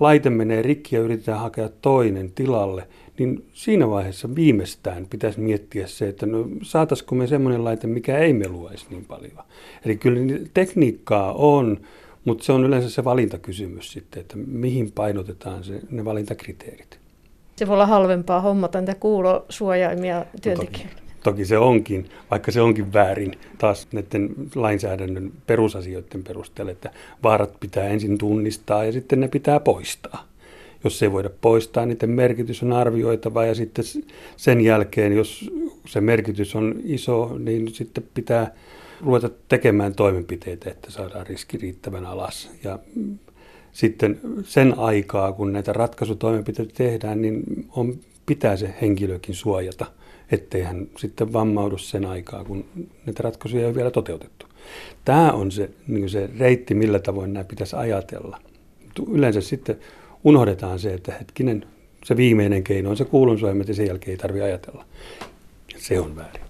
[0.00, 6.08] laite menee rikki ja yritetään hakea toinen tilalle, niin siinä vaiheessa viimeistään pitäisi miettiä se,
[6.08, 9.32] että no saataisiko me semmoinen laite, mikä ei meluaisi niin paljon.
[9.84, 11.80] Eli kyllä tekniikkaa on,
[12.24, 16.99] mutta se on yleensä se valintakysymys sitten, että mihin painotetaan se, ne valintakriteerit.
[17.60, 21.00] Se voi olla halvempaa hommata niitä kuulosuojaimia työntekijöille.
[21.22, 26.90] toki se onkin, vaikka se onkin väärin taas näiden lainsäädännön perusasioiden perusteella, että
[27.22, 30.26] vaarat pitää ensin tunnistaa ja sitten ne pitää poistaa.
[30.84, 33.84] Jos ei voida poistaa, niiden merkitys on arvioitava ja sitten
[34.36, 35.50] sen jälkeen, jos
[35.86, 38.54] se merkitys on iso, niin sitten pitää
[39.00, 42.50] ruveta tekemään toimenpiteitä, että saadaan riski riittävän alas.
[42.64, 42.78] Ja
[43.72, 47.42] sitten sen aikaa, kun näitä ratkaisutoimenpiteitä tehdään, niin
[47.76, 49.86] on, pitää se henkilökin suojata,
[50.30, 52.64] ettei hän sitten vammaudu sen aikaa, kun
[53.06, 54.46] näitä ratkaisuja ei ole vielä toteutettu.
[55.04, 58.40] Tämä on se, niin se reitti, millä tavoin nämä pitäisi ajatella.
[59.10, 59.78] Yleensä sitten
[60.24, 61.64] unohdetaan se, että hetkinen,
[62.04, 64.84] se viimeinen keino on se kuulunsuojelma, ja sen jälkeen ei tarvitse ajatella.
[65.76, 66.49] Se on väärin.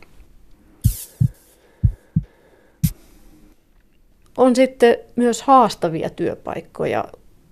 [4.41, 7.05] On sitten myös haastavia työpaikkoja.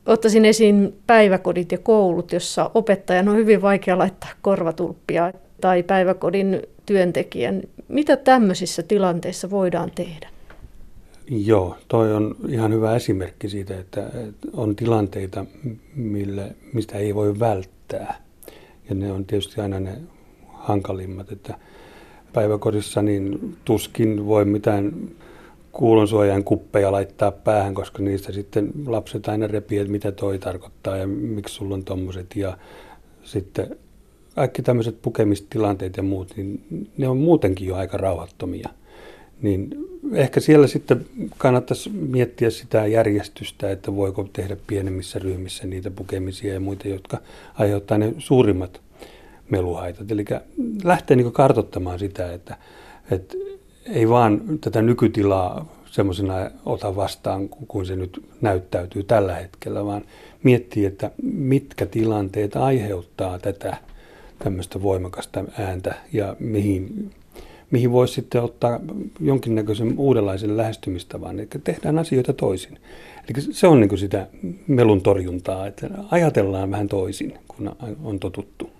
[0.06, 7.62] Ottaisin esiin päiväkodit ja koulut, jossa opettajan on hyvin vaikea laittaa korvatulppia tai päiväkodin työntekijän.
[7.88, 10.28] Mitä tämmöisissä tilanteissa voidaan tehdä?
[11.30, 14.10] Joo, toi on ihan hyvä esimerkki siitä, että
[14.52, 15.44] on tilanteita,
[15.96, 18.20] mille, mistä ei voi välttää.
[18.88, 19.98] Ja ne on tietysti aina ne
[20.52, 21.54] hankalimmat, että
[22.32, 24.92] päiväkodissa niin tuskin voi mitään
[25.78, 31.06] kuulonsuojan kuppeja laittaa päähän, koska niistä sitten lapset aina repii, että mitä toi tarkoittaa ja
[31.06, 32.36] miksi sulla on tommoset.
[32.36, 32.58] Ja
[33.22, 33.76] sitten
[34.34, 36.62] kaikki tämmöiset pukemistilanteet ja muut, niin
[36.96, 38.68] ne on muutenkin jo aika rauhattomia.
[39.42, 39.70] Niin
[40.12, 46.60] ehkä siellä sitten kannattaisi miettiä sitä järjestystä, että voiko tehdä pienemmissä ryhmissä niitä pukemisia ja
[46.60, 47.18] muita, jotka
[47.54, 48.80] aiheuttaa ne suurimmat
[49.50, 50.10] meluhaitat.
[50.10, 50.24] Eli
[50.84, 52.56] lähtee niin kartottamaan sitä, että,
[53.10, 53.36] että
[53.92, 56.34] ei vaan tätä nykytilaa semmoisena
[56.66, 60.04] ota vastaan kuin se nyt näyttäytyy tällä hetkellä, vaan
[60.42, 63.76] miettii, että mitkä tilanteet aiheuttaa tätä
[64.38, 67.10] tämmöistä voimakasta ääntä ja mihin,
[67.70, 68.80] mihin voisi sitten ottaa
[69.20, 72.78] jonkinnäköisen uudenlaisen lähestymistavan, eli tehdään asioita toisin.
[73.28, 74.26] Eli se on niin sitä
[74.66, 77.70] melun torjuntaa, että ajatellaan vähän toisin kuin
[78.04, 78.77] on totuttu.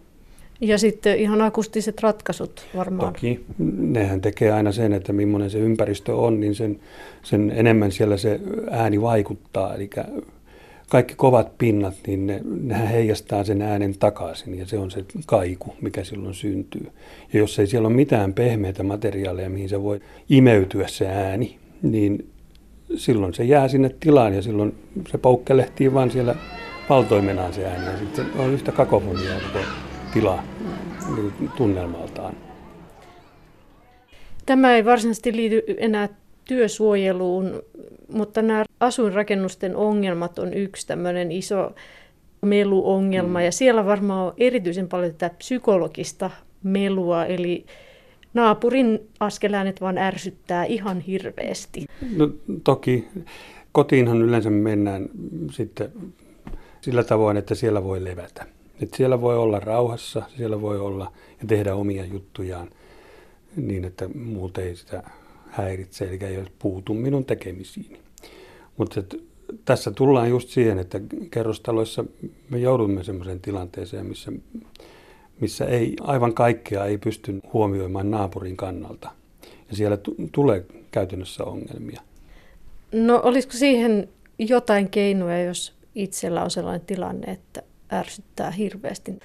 [0.61, 3.13] Ja sitten ihan akustiset ratkaisut varmaan.
[3.13, 3.45] Toki.
[3.79, 6.81] Nehän tekee aina sen, että millainen se ympäristö on, niin sen,
[7.23, 8.41] sen enemmän siellä se
[8.71, 9.75] ääni vaikuttaa.
[9.75, 9.91] Eli
[10.89, 15.75] kaikki kovat pinnat, niin ne, nehän heijastaa sen äänen takaisin ja se on se kaiku,
[15.81, 16.87] mikä silloin syntyy.
[17.33, 22.31] Ja jos ei siellä ole mitään pehmeitä materiaaleja, mihin se voi imeytyä se ääni, niin
[22.97, 24.75] silloin se jää sinne tilaan ja silloin
[25.11, 26.35] se poukkelehtii vaan siellä
[26.89, 29.41] valtoimenaan se ääni ja sitten on yhtä kakofoniaa
[30.13, 30.43] tila
[31.15, 32.35] niin tunnelmaltaan.
[34.47, 36.09] Tämä ei varsinaisesti liity enää
[36.45, 37.63] työsuojeluun,
[38.13, 41.75] mutta nämä asuinrakennusten ongelmat on yksi tämmöinen iso
[42.43, 43.39] meluongelma.
[43.39, 43.45] Mm.
[43.45, 46.31] Ja siellä varmaan on erityisen paljon tätä psykologista
[46.63, 47.67] melua, eli
[48.35, 51.87] naapurin askeläänet vaan ärsyttää ihan hirveästi.
[52.17, 52.31] No
[52.65, 53.09] toki.
[53.73, 55.09] Kotiinhan yleensä mennään
[55.51, 55.93] sitten
[56.81, 58.47] sillä tavoin, että siellä voi levätä.
[58.83, 62.71] Että siellä voi olla rauhassa, siellä voi olla ja tehdä omia juttujaan
[63.57, 65.03] niin, että muut ei sitä
[65.47, 67.99] häiritse, eli ei puutu minun tekemisiini.
[68.77, 69.03] Mutta
[69.65, 72.05] tässä tullaan just siihen, että kerrostaloissa
[72.51, 74.33] me joudumme sellaiseen tilanteeseen, missä,
[75.41, 79.11] missä ei aivan kaikkea ei pysty huomioimaan naapurin kannalta.
[79.71, 82.01] Ja siellä t- tulee käytännössä ongelmia.
[82.93, 87.63] No olisiko siihen jotain keinoja, jos itsellä on sellainen tilanne, että
[87.93, 89.19] ärsyttää hirveästi.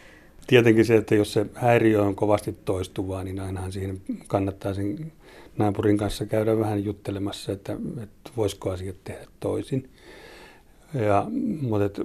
[0.47, 5.11] Tietenkin se, että jos se häiriö on kovasti toistuvaa, niin ainahan siihen kannattaa sen
[5.57, 9.89] naapurin kanssa käydä vähän juttelemassa, että, että voisiko asiat tehdä toisin.
[10.93, 11.25] Ja,
[11.61, 11.99] mutta et,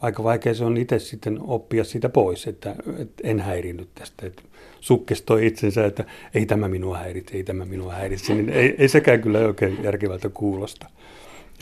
[0.00, 4.26] aika vaikea se on itse sitten oppia sitä pois, että, että en häirinyt tästä.
[4.26, 4.42] Että
[4.80, 9.20] sukkestoi itsensä, että ei tämä minua häiritse, ei tämä minua häiritse, niin ei, ei sekään
[9.20, 10.86] kyllä oikein järkevältä kuulosta.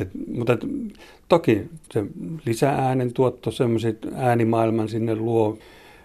[0.00, 0.60] Et, mutta et,
[1.28, 2.04] toki se
[2.46, 5.58] lisääänen tuotto, semmoiset äänimaailman sinne luo,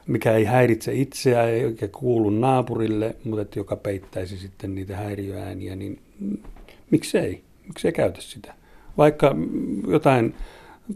[0.07, 5.99] mikä ei häiritse itseä eikä kuulu naapurille, mutta et, joka peittäisi sitten niitä häiriöääniä, niin
[6.91, 7.41] miksei?
[7.67, 8.53] Miksei käytä sitä?
[8.97, 9.35] Vaikka
[9.87, 10.33] jotain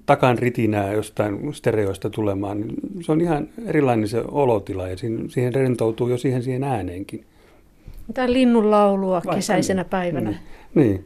[0.05, 6.10] takan ritinää jostain stereoista tulemaan, niin se on ihan erilainen se olotila ja siihen rentoutuu
[6.10, 7.25] jo siihen, siihen ääneenkin.
[8.07, 9.89] Mitä linnun laulua Vaikka kesäisenä niin.
[9.89, 10.29] päivänä.
[10.29, 10.39] Niin.
[10.75, 11.05] niin.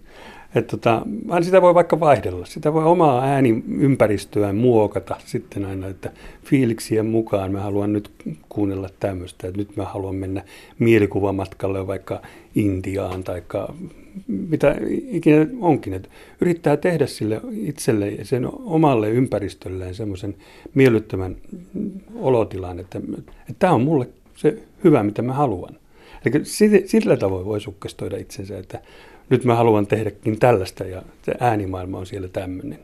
[0.56, 1.06] Että tota,
[1.42, 2.46] sitä voi vaikka vaihdella.
[2.46, 6.12] Sitä voi omaa ääniympäristöään muokata sitten aina, että
[6.44, 8.12] fiiliksien mukaan mä haluan nyt
[8.50, 10.44] kuunnella tämmöistä, että nyt mä haluan mennä
[10.80, 12.22] mielikuvamatkalle vaikka
[12.56, 13.42] Intiaan tai
[14.28, 14.76] mitä
[15.08, 15.94] ikinä onkin.
[15.94, 16.10] Että
[16.42, 20.36] yrittää tehdä sille itselle ja sen omalle ympäristölleen semmoisen
[20.74, 21.36] miellyttävän
[22.16, 23.02] olotilan, että,
[23.40, 25.76] että tämä on mulle se hyvä, mitä mä haluan.
[26.26, 26.46] Eli
[26.86, 28.82] sillä tavoin voi sukkestoida itsensä, että
[29.32, 32.80] nyt mä haluan tehdäkin tällaista ja se äänimaailma on siellä tämmöinen.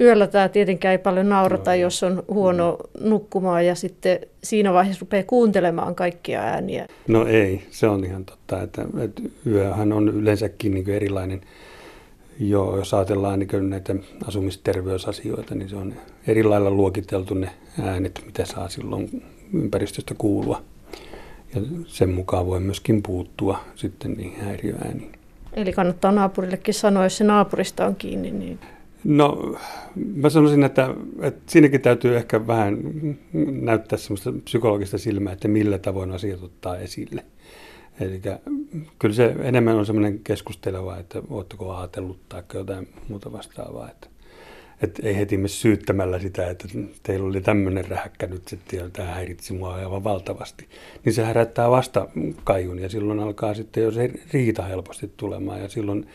[0.00, 3.08] Yöllä tämä tietenkään ei paljon naurata, no, jos on huono no.
[3.10, 6.86] nukkumaan ja sitten siinä vaiheessa rupeaa kuuntelemaan kaikkia ääniä.
[7.08, 11.40] No ei, se on ihan totta, että, että yöhän on yleensäkin niin erilainen.
[12.38, 13.94] Joo, jos ajatellaan niin näitä
[14.26, 15.94] asumisterveysasioita, niin se on
[16.26, 17.50] eri lailla luokiteltu ne
[17.82, 19.22] äänet, mitä saa silloin
[19.54, 20.62] ympäristöstä kuulua.
[21.54, 25.19] Ja sen mukaan voi myöskin puuttua sitten niihin häiriöääniin.
[25.54, 28.30] Eli kannattaa naapurillekin sanoa, jos se naapurista on kiinni.
[28.30, 28.58] Niin...
[29.04, 29.56] No,
[30.14, 32.78] mä sanoisin, että, että siinäkin täytyy ehkä vähän
[33.60, 37.24] näyttää semmoista psykologista silmää, että millä tavoin asiat ottaa esille.
[38.00, 38.20] Eli
[38.98, 43.90] kyllä se enemmän on semmoinen keskusteleva, että oletteko ajatellut tai jotain muuta vastaavaa.
[43.90, 44.08] Että,
[44.82, 46.68] että ei heti me syyttämällä sitä, että
[47.02, 50.68] teillä oli tämmöinen rähäkkä nyt sitten ja tämä häiritsi mua aivan valtavasti.
[51.04, 52.08] Niin se herättää vasta
[52.44, 56.06] kaiun ja silloin alkaa sitten jo se riita helposti tulemaan ja silloin,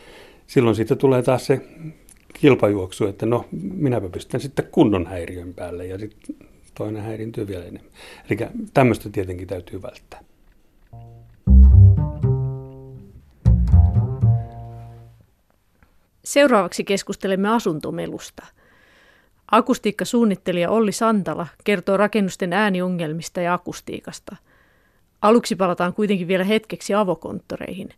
[0.46, 1.60] silloin siitä tulee taas se
[2.40, 6.36] kilpajuoksu, että no minäpä pistän sitten kunnon häiriön päälle ja sitten
[6.74, 7.92] toinen häirintyy vielä enemmän.
[8.30, 8.38] Eli
[8.74, 10.20] tämmöistä tietenkin täytyy välttää.
[16.26, 18.46] Seuraavaksi keskustelemme asuntomelusta.
[19.50, 24.36] Akustiikkasuunnittelija Olli Santala kertoo rakennusten ääniongelmista ja akustiikasta.
[25.22, 27.88] Aluksi palataan kuitenkin vielä hetkeksi avokonttoreihin.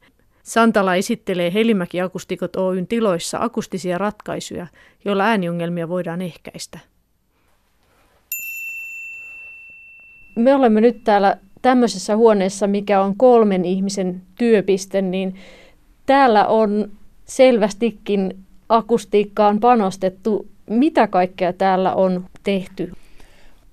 [0.43, 4.67] Santala esittelee Helimäki Akustikot Oyn tiloissa akustisia ratkaisuja,
[5.05, 6.79] joilla ääniongelmia voidaan ehkäistä.
[10.37, 15.35] Me olemme nyt täällä tämmöisessä huoneessa, mikä on kolmen ihmisen työpiste, niin
[16.07, 16.98] täällä on
[17.29, 18.39] selvästikin
[18.69, 20.47] akustiikkaan panostettu.
[20.71, 22.93] Mitä kaikkea täällä on tehty?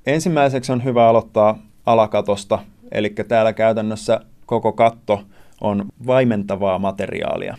[0.05, 2.59] Ensimmäiseksi on hyvä aloittaa alakatosta,
[2.91, 5.21] eli täällä käytännössä koko katto
[5.61, 7.57] on vaimentavaa materiaalia.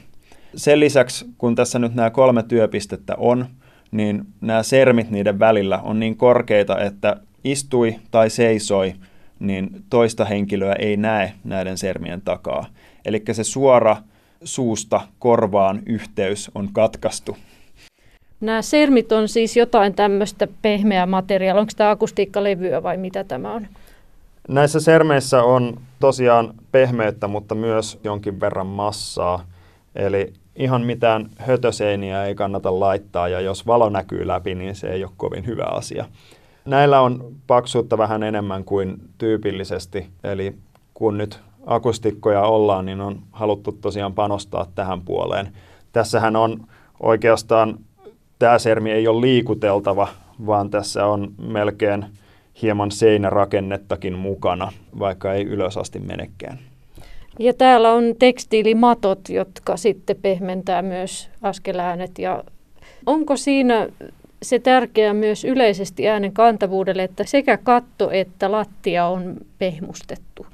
[0.56, 3.46] Sen lisäksi, kun tässä nyt nämä kolme työpistettä on,
[3.90, 8.94] niin nämä sermit niiden välillä on niin korkeita, että istui tai seisoi,
[9.38, 12.66] niin toista henkilöä ei näe näiden sermien takaa.
[13.04, 13.96] Eli se suora
[14.44, 17.36] suusta korvaan yhteys on katkaistu.
[18.40, 21.60] Nämä sermit on siis jotain tämmöistä pehmeää materiaalia.
[21.60, 23.66] Onko tämä akustiikkalevyä vai mitä tämä on?
[24.48, 29.44] Näissä sermeissä on tosiaan pehmeyttä, mutta myös jonkin verran massaa.
[29.94, 35.04] Eli ihan mitään hötöseiniä ei kannata laittaa ja jos valo näkyy läpi, niin se ei
[35.04, 36.04] ole kovin hyvä asia.
[36.64, 40.54] Näillä on paksuutta vähän enemmän kuin tyypillisesti, eli
[40.94, 45.52] kun nyt akustikkoja ollaan, niin on haluttu tosiaan panostaa tähän puoleen.
[45.92, 46.66] Tässähän on
[47.00, 47.78] oikeastaan,
[48.38, 50.08] tämä sermi ei ole liikuteltava,
[50.46, 52.04] vaan tässä on melkein
[52.62, 56.58] hieman seinärakennettakin mukana, vaikka ei ylös asti menekään.
[57.38, 62.18] Ja täällä on tekstiilimatot, jotka sitten pehmentää myös askeläänet.
[62.18, 62.44] Ja
[63.06, 63.88] onko siinä
[64.42, 70.46] se tärkeää myös yleisesti äänen kantavuudelle, että sekä katto että lattia on pehmustettu?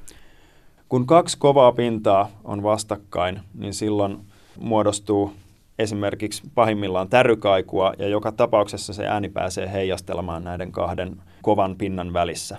[0.92, 4.18] Kun kaksi kovaa pintaa on vastakkain, niin silloin
[4.60, 5.32] muodostuu
[5.78, 12.58] esimerkiksi pahimmillaan tärykaikua ja joka tapauksessa se ääni pääsee heijastelemaan näiden kahden kovan pinnan välissä.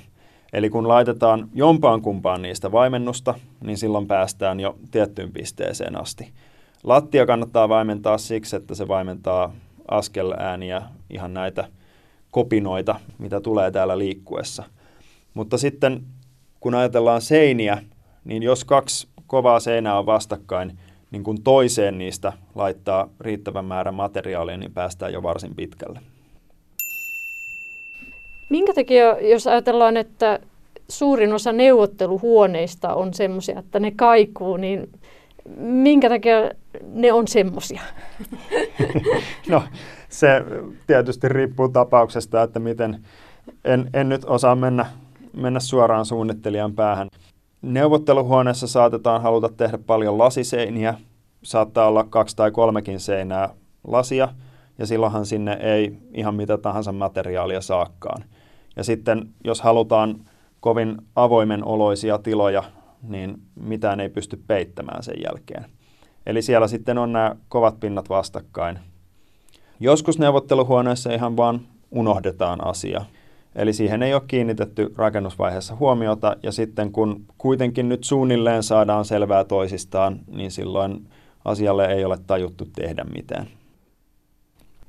[0.54, 6.34] Eli kun laitetaan jompaan kumpaan niistä vaimennusta, niin silloin päästään jo tiettyyn pisteeseen asti.
[6.84, 9.54] Lattia kannattaa vaimentaa siksi, että se vaimentaa
[9.88, 11.68] askelääniä, ihan näitä
[12.32, 14.64] kopinoita, mitä tulee täällä liikkuessa.
[15.34, 16.04] Mutta sitten
[16.60, 17.84] kun ajatellaan seiniä,
[18.26, 20.80] niin jos kaksi kovaa seinää on vastakkain,
[21.12, 26.00] niin kun toiseen niistä laittaa riittävän määrän materiaalia, niin päästään jo varsin pitkälle.
[28.50, 30.40] Minkä takia, jos ajatellaan, että
[30.90, 34.90] suurin osa neuvotteluhuoneista on semmoisia, että ne kaikuu, niin
[35.58, 36.36] minkä takia
[36.94, 37.82] ne on semmoisia?
[39.50, 39.64] no,
[40.10, 40.28] se
[40.88, 43.00] tietysti riippuu tapauksesta, että miten,
[43.66, 44.86] en, en nyt osaa mennä,
[45.34, 47.08] mennä suoraan suunnittelijan päähän.
[47.64, 50.94] Neuvotteluhuoneessa saatetaan haluta tehdä paljon lasiseiniä,
[51.44, 53.50] saattaa olla kaksi tai kolmekin seinää
[53.88, 54.30] lasia,
[54.78, 58.24] ja silloinhan sinne ei ihan mitä tahansa materiaalia saakkaan.
[58.76, 60.16] Ja sitten jos halutaan
[60.60, 62.64] kovin avoimen oloisia tiloja,
[63.02, 65.66] niin mitään ei pysty peittämään sen jälkeen.
[66.26, 68.80] Eli siellä sitten on nämä kovat pinnat vastakkain.
[69.80, 73.06] Joskus neuvotteluhuoneessa ihan vaan unohdetaan asia.
[73.56, 79.44] Eli siihen ei ole kiinnitetty rakennusvaiheessa huomiota, ja sitten kun kuitenkin nyt suunnilleen saadaan selvää
[79.44, 81.08] toisistaan, niin silloin
[81.46, 83.48] asialle ei ole tajuttu tehdä mitään.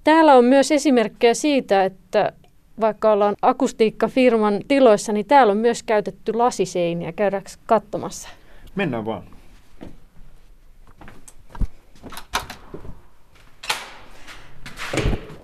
[0.04, 2.32] Täällä on myös esimerkkejä siitä, että
[2.80, 7.12] vaikka ollaan akustiikkafirman tiloissa, niin täällä on myös käytetty lasiseiniä.
[7.12, 8.28] Käydäänkö katsomassa?
[8.74, 9.33] Mennään vaan.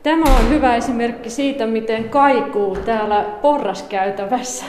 [0.03, 4.65] Tämä on hyvä esimerkki siitä, miten kaikuu täällä porraskäytävässä.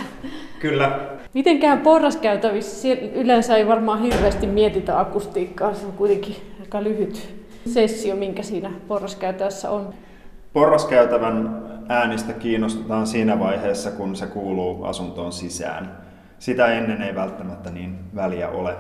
[0.60, 1.00] Kyllä.
[1.34, 8.44] Mitenkään porraskäytävissä yleensä ei varmaan hirveästi mietitä akustiikkaa, se on kuitenkin aika lyhyt sessio, minkä
[8.44, 9.94] siinä porraskäytävässä on.
[10.54, 15.98] Porraskäytävän äänistä kiinnostutaan siinä vaiheessa, kun se kuuluu asuntoon sisään.
[16.40, 18.74] Sitä ennen ei välttämättä niin väliä ole.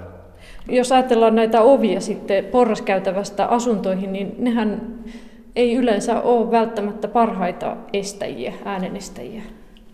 [0.70, 4.96] Jos ajatellaan näitä ovia sitten porraskäytävästä asuntoihin, niin nehän
[5.56, 9.42] ei yleensä ole välttämättä parhaita estäjiä, äänenestäjiä.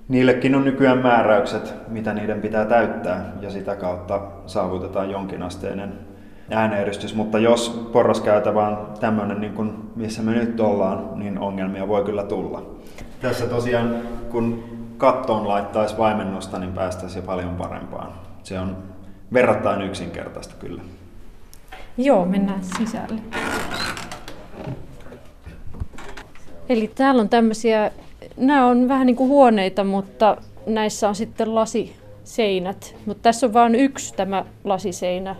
[0.07, 5.93] Niillekin on nykyään määräykset, mitä niiden pitää täyttää, ja sitä kautta saavutetaan jonkinasteinen
[6.51, 7.15] ääneeristys.
[7.15, 12.23] Mutta jos porraskäytävä on tämmöinen, niin kuin missä me nyt ollaan, niin ongelmia voi kyllä
[12.23, 12.61] tulla.
[13.21, 13.95] Tässä tosiaan,
[14.29, 14.63] kun
[14.97, 18.13] kattoon laittaisi vaimennusta, niin päästäisiin paljon parempaan.
[18.43, 18.77] Se on
[19.33, 20.81] verrattain yksinkertaista kyllä.
[21.97, 23.21] Joo, mennään sisälle.
[26.69, 27.91] Eli täällä on tämmöisiä,
[28.37, 32.95] nämä on vähän niin kuin huoneita, mutta näissä on sitten lasiseinät.
[33.05, 35.35] Mutta tässä on vain yksi tämä lasiseinä.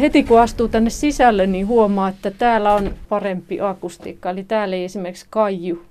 [0.00, 4.30] Heti kun astuu tänne sisälle, niin huomaa, että täällä on parempi akustiikka.
[4.30, 5.82] Eli täällä ei esimerkiksi kaiju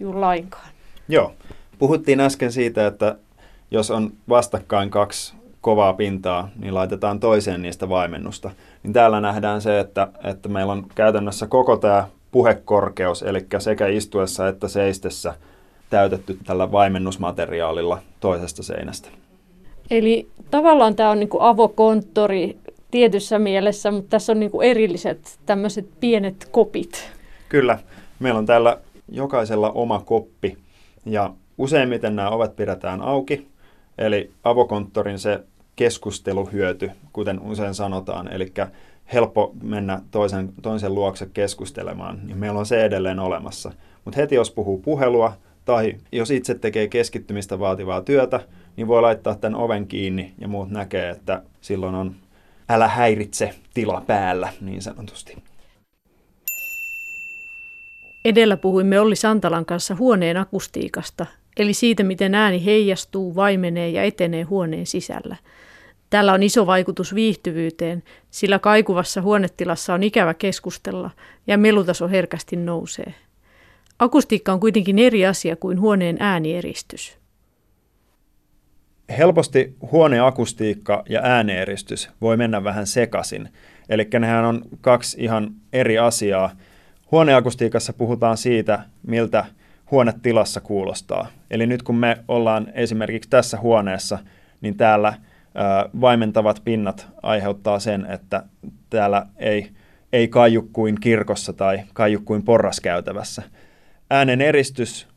[0.00, 0.68] juu lainkaan.
[1.08, 1.32] Joo.
[1.78, 3.16] Puhuttiin äsken siitä, että
[3.70, 8.50] jos on vastakkain kaksi kovaa pintaa, niin laitetaan toiseen niistä vaimennusta.
[8.82, 14.48] Niin täällä nähdään se, että, että meillä on käytännössä koko tämä puhekorkeus, eli sekä istuessa
[14.48, 15.34] että seistessä
[15.90, 19.08] täytetty tällä vaimennusmateriaalilla toisesta seinästä.
[19.90, 22.56] Eli tavallaan tämä on niin kuin avokonttori
[22.90, 27.10] tietyssä mielessä, mutta tässä on niin kuin erilliset tämmöiset pienet kopit.
[27.48, 27.78] Kyllä.
[28.18, 30.56] Meillä on täällä jokaisella oma koppi
[31.06, 33.48] ja useimmiten nämä ovet pidetään auki.
[33.98, 35.40] Eli avokonttorin se
[35.76, 38.52] keskusteluhyöty, kuten usein sanotaan, eli
[39.12, 43.72] helppo mennä toisen, toisen luokse keskustelemaan, niin meillä on se edelleen olemassa.
[44.04, 45.32] Mutta heti jos puhuu puhelua
[45.64, 48.40] tai jos itse tekee keskittymistä vaativaa työtä,
[48.76, 52.14] niin voi laittaa tämän oven kiinni ja muut näkee, että silloin on
[52.68, 55.36] älä häiritse tila päällä niin sanotusti.
[58.24, 64.42] Edellä puhuimme Olli Santalan kanssa huoneen akustiikasta, eli siitä, miten ääni heijastuu, vaimenee ja etenee
[64.42, 65.36] huoneen sisällä–
[66.10, 71.10] Tällä on iso vaikutus viihtyvyyteen, sillä kaikuvassa huonetilassa on ikävä keskustella
[71.46, 73.14] ja melutaso herkästi nousee.
[73.98, 77.18] Akustiikka on kuitenkin eri asia kuin huoneen äänieristys.
[79.18, 83.48] Helposti huoneakustiikka ja ääneeristys voi mennä vähän sekaisin.
[83.88, 86.50] Eli nehän on kaksi ihan eri asiaa.
[87.12, 89.44] Huoneakustiikassa puhutaan siitä, miltä
[89.90, 91.28] huonetilassa kuulostaa.
[91.50, 94.18] Eli nyt kun me ollaan esimerkiksi tässä huoneessa,
[94.60, 95.14] niin täällä–
[96.00, 98.42] vaimentavat pinnat aiheuttaa sen, että
[98.90, 99.70] täällä ei,
[100.12, 103.42] ei kaiju kuin kirkossa tai kaiju kuin porraskäytävässä.
[104.10, 105.08] Äänen eristys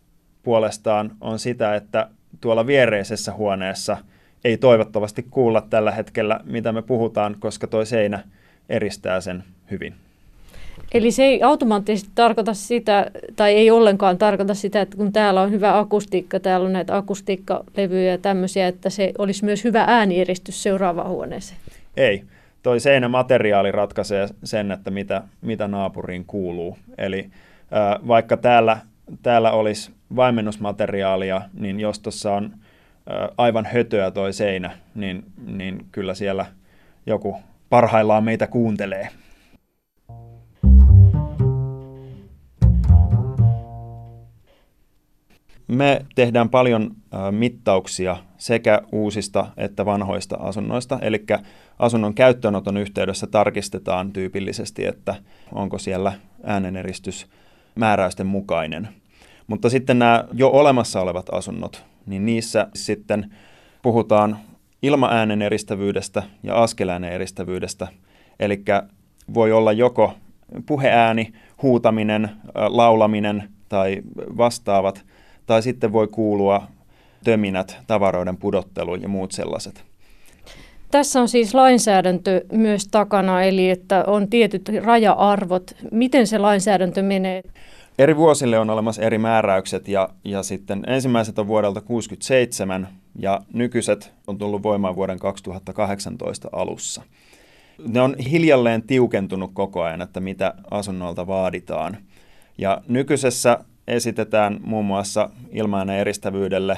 [0.43, 2.09] puolestaan on sitä, että
[2.41, 3.97] tuolla viereisessä huoneessa
[4.43, 8.23] ei toivottavasti kuulla tällä hetkellä, mitä me puhutaan, koska tuo seinä
[8.69, 9.95] eristää sen hyvin.
[10.93, 15.51] Eli se ei automaattisesti tarkoita sitä, tai ei ollenkaan tarkoita sitä, että kun täällä on
[15.51, 21.09] hyvä akustiikka, täällä on näitä akustiikkalevyjä ja tämmöisiä, että se olisi myös hyvä äänieristys seuraavaan
[21.09, 21.59] huoneeseen.
[21.97, 22.23] Ei.
[22.63, 26.77] Toi seinämateriaali ratkaisee sen, että mitä, mitä naapuriin kuuluu.
[26.97, 27.19] Eli
[27.73, 28.77] äh, vaikka täällä,
[29.23, 36.13] täällä olisi vaimennusmateriaalia, niin jos tuossa on äh, aivan hötöä toi seinä, niin, niin kyllä
[36.13, 36.45] siellä
[37.05, 37.37] joku
[37.69, 39.07] parhaillaan meitä kuuntelee.
[45.71, 46.95] Me tehdään paljon
[47.31, 51.25] mittauksia sekä uusista että vanhoista asunnoista, eli
[51.79, 55.15] asunnon käyttöönoton yhteydessä tarkistetaan tyypillisesti, että
[55.51, 57.27] onko siellä ääneneristys
[57.75, 58.87] määräysten mukainen.
[59.47, 63.35] Mutta sitten nämä jo olemassa olevat asunnot, niin niissä sitten
[63.81, 64.37] puhutaan
[64.81, 67.87] ilmaäänen eristävyydestä ja askeläänen eristävyydestä.
[68.39, 68.63] Eli
[69.33, 70.13] voi olla joko
[70.65, 74.01] puheääni, huutaminen, laulaminen tai
[74.37, 75.05] vastaavat–
[75.51, 76.67] tai sitten voi kuulua
[77.23, 79.83] töminät, tavaroiden pudottelu ja muut sellaiset.
[80.91, 85.75] Tässä on siis lainsäädäntö myös takana, eli että on tietyt raja-arvot.
[85.91, 87.41] Miten se lainsäädäntö menee?
[87.99, 92.87] Eri vuosille on olemassa eri määräykset ja, ja sitten ensimmäiset on vuodelta 1967
[93.19, 97.03] ja nykyiset on tullut voimaan vuoden 2018 alussa.
[97.87, 101.97] Ne on hiljalleen tiukentunut koko ajan, että mitä asunnolta vaaditaan.
[102.57, 106.77] Ja nykyisessä esitetään muun muassa ilmainen eristävyydelle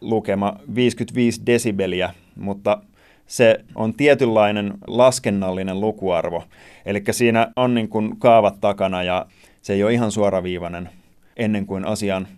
[0.00, 2.82] lukema 55 desibeliä, mutta
[3.26, 6.44] se on tietynlainen laskennallinen lukuarvo.
[6.86, 9.26] Eli siinä on niin kuin kaavat takana ja
[9.62, 10.90] se ei ole ihan suoraviivainen
[11.36, 12.28] ennen kuin asiaan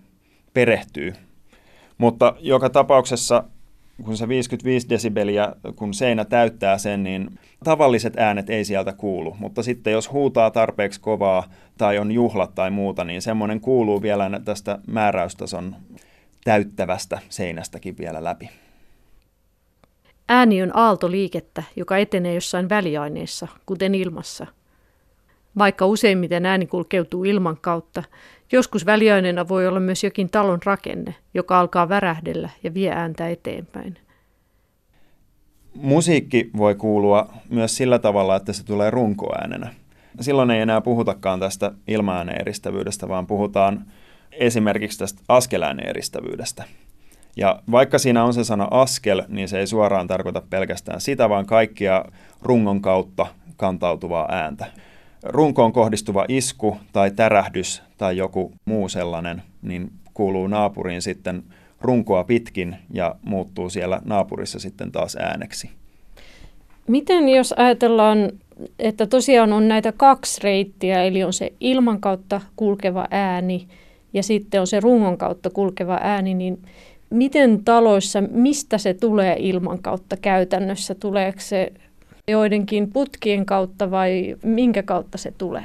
[0.55, 1.13] perehtyy.
[1.99, 3.45] Mutta joka tapauksessa,
[4.03, 9.37] kun se 55 desibeliä, kun seinä täyttää sen, niin tavalliset äänet ei sieltä kuulu.
[9.39, 11.45] Mutta sitten jos huutaa tarpeeksi kovaa
[11.79, 15.77] tai on juhlat tai muuta, niin semmoinen kuuluu vielä tästä määräystason
[16.45, 18.51] täyttävästä seinästäkin vielä läpi.
[20.29, 24.47] Ääni on aaltoliikettä, joka etenee jossain väliaineessa, kuten ilmassa.
[25.59, 28.03] Vaikka useimmiten ääni kulkeutuu ilman kautta,
[28.55, 33.99] joskus väliaineena voi olla myös jokin talon rakenne, joka alkaa värähdellä ja vie ääntä eteenpäin.
[35.75, 39.75] Musiikki voi kuulua myös sillä tavalla, että se tulee runkoäänenä.
[40.21, 43.85] Silloin ei enää puhutakaan tästä ilmaääneeristävyydestä, vaan puhutaan
[44.33, 46.65] esimerkiksi tästä askelääneeristävyydestä.
[47.37, 51.47] Ja vaikka siinä on se sana askel, niin se ei suoraan tarkoita pelkästään sitä, vaan
[51.47, 52.05] kaikkia
[52.43, 53.27] rungon kautta
[53.57, 54.67] kantautuvaa ääntä.
[55.25, 61.43] Runkoon kohdistuva isku tai tärähdys tai joku muu sellainen, niin kuuluu naapuriin sitten
[61.81, 65.71] runkoa pitkin ja muuttuu siellä naapurissa sitten taas ääneksi.
[66.89, 68.31] Miten jos ajatellaan,
[68.79, 73.69] että tosiaan on näitä kaksi reittiä, eli on se ilman kautta kulkeva ääni
[74.13, 76.59] ja sitten on se rungon kautta kulkeva ääni, niin
[77.11, 80.95] miten taloissa, mistä se tulee ilman kautta käytännössä?
[80.95, 81.73] Tuleeko se
[82.29, 85.65] joidenkin putkien kautta vai minkä kautta se tulee?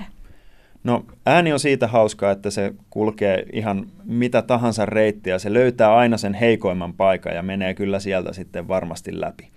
[0.84, 5.40] No ääni on siitä hauskaa, että se kulkee ihan mitä tahansa reittiä.
[5.40, 9.48] Se löytää aina sen heikoimman paikan ja menee kyllä sieltä sitten varmasti läpi.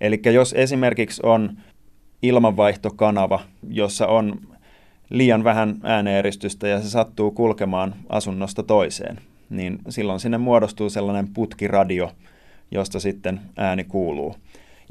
[0.00, 1.56] Eli jos esimerkiksi on
[2.22, 4.40] ilmanvaihtokanava, jossa on
[5.10, 9.18] liian vähän ääneeristystä ja se sattuu kulkemaan asunnosta toiseen,
[9.50, 12.10] niin silloin sinne muodostuu sellainen putkiradio,
[12.70, 14.36] josta sitten ääni kuuluu.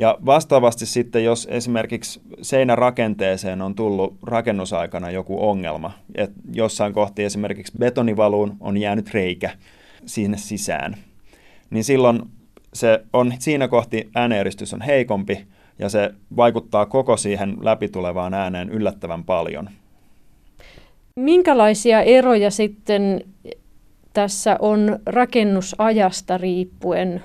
[0.02, 7.74] Ja vastaavasti sitten, jos esimerkiksi seinärakenteeseen on tullut rakennusaikana joku ongelma, että jossain kohti esimerkiksi
[7.80, 9.50] betonivaluun on jäänyt reikä
[10.06, 10.98] sinne sisään,
[11.70, 12.22] niin silloin
[12.74, 15.46] se on siinä kohti ääneeristys on heikompi
[15.80, 19.70] ja se vaikuttaa koko siihen läpitulevaan ääneen yllättävän paljon.
[21.16, 23.22] Minkälaisia eroja sitten
[24.14, 27.24] tässä on rakennusajasta riippuen?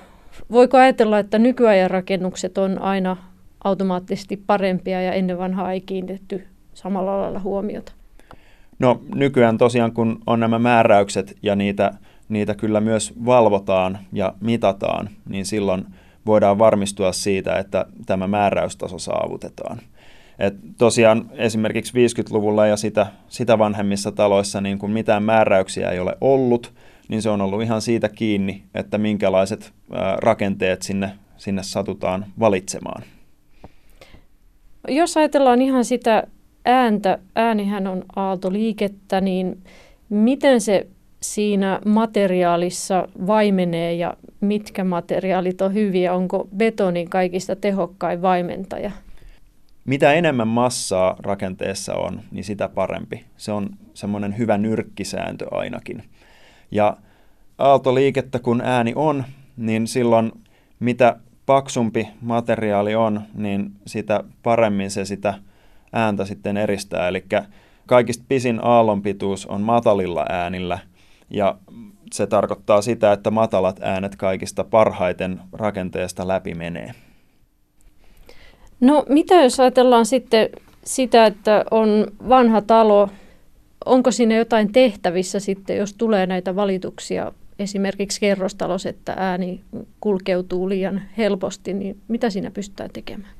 [0.51, 3.17] Voiko ajatella, että nykyajan rakennukset on aina
[3.63, 7.91] automaattisesti parempia ja ennen vanhaa ei kiinnitetty samalla lailla huomiota?
[8.79, 11.93] No nykyään tosiaan kun on nämä määräykset ja niitä,
[12.29, 15.85] niitä kyllä myös valvotaan ja mitataan, niin silloin
[16.25, 19.79] voidaan varmistua siitä, että tämä määräystaso saavutetaan.
[20.39, 26.17] Et tosiaan esimerkiksi 50-luvulla ja sitä, sitä vanhemmissa taloissa niin kun mitään määräyksiä ei ole
[26.21, 26.73] ollut,
[27.09, 29.73] niin se on ollut ihan siitä kiinni, että minkälaiset
[30.17, 33.03] rakenteet sinne, sinne satutaan valitsemaan.
[34.87, 36.23] Jos ajatellaan ihan sitä
[36.65, 39.63] ääntä, äänihän on aaltoliikettä, niin
[40.09, 40.87] miten se
[41.21, 46.13] siinä materiaalissa vaimenee ja mitkä materiaalit on hyviä?
[46.13, 48.91] Onko betoni kaikista tehokkain vaimentaja?
[49.85, 53.25] Mitä enemmän massaa rakenteessa on, niin sitä parempi.
[53.37, 56.03] Se on semmoinen hyvä nyrkkisääntö ainakin.
[56.71, 56.97] Ja
[57.57, 59.23] aaltoliikettä kun ääni on,
[59.57, 60.31] niin silloin
[60.79, 61.15] mitä
[61.45, 65.33] paksumpi materiaali on, niin sitä paremmin se sitä
[65.93, 67.07] ääntä sitten eristää.
[67.07, 67.25] Eli
[67.85, 70.79] kaikista pisin aallonpituus on matalilla äänillä
[71.29, 71.57] ja
[72.13, 76.91] se tarkoittaa sitä, että matalat äänet kaikista parhaiten rakenteesta läpi menee.
[78.81, 80.49] No mitä jos ajatellaan sitten
[80.83, 83.09] sitä, että on vanha talo,
[83.87, 89.61] onko siinä jotain tehtävissä sitten, jos tulee näitä valituksia esimerkiksi kerrostalos, että ääni
[89.99, 93.33] kulkeutuu liian helposti, niin mitä siinä pystytään tekemään?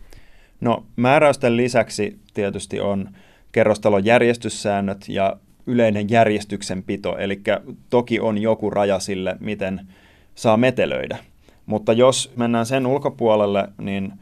[0.61, 3.09] No määräysten lisäksi tietysti on
[3.51, 5.37] kerrostalon järjestyssäännöt ja
[5.67, 7.41] yleinen järjestyksenpito, eli
[7.89, 9.87] toki on joku raja sille, miten
[10.35, 11.17] saa metelöidä.
[11.65, 14.13] Mutta jos mennään sen ulkopuolelle, niin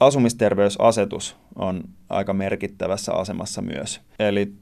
[0.00, 4.00] asumisterveysasetus on aika merkittävässä asemassa myös.
[4.18, 4.52] Eli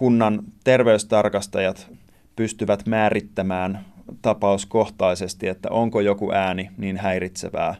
[0.00, 1.88] kunnan terveystarkastajat
[2.36, 3.84] pystyvät määrittämään
[4.22, 7.74] tapauskohtaisesti, että onko joku ääni niin häiritsevää,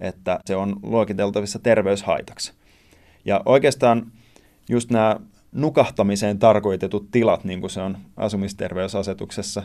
[0.00, 2.52] että se on luokiteltavissa terveyshaitaksi.
[3.24, 4.12] Ja oikeastaan
[4.68, 5.16] just nämä
[5.52, 9.62] nukahtamiseen tarkoitetut tilat, niin kuin se on asumisterveysasetuksessa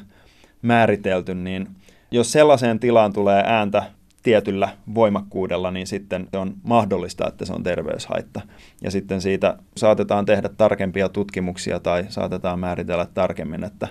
[0.62, 1.68] määritelty, niin
[2.12, 3.84] jos sellaiseen tilaan tulee ääntä
[4.24, 8.41] tietyllä voimakkuudella, niin sitten se on mahdollista, että se on terveyshaitta.
[8.84, 13.88] Ja sitten siitä saatetaan tehdä tarkempia tutkimuksia tai saatetaan määritellä tarkemmin, että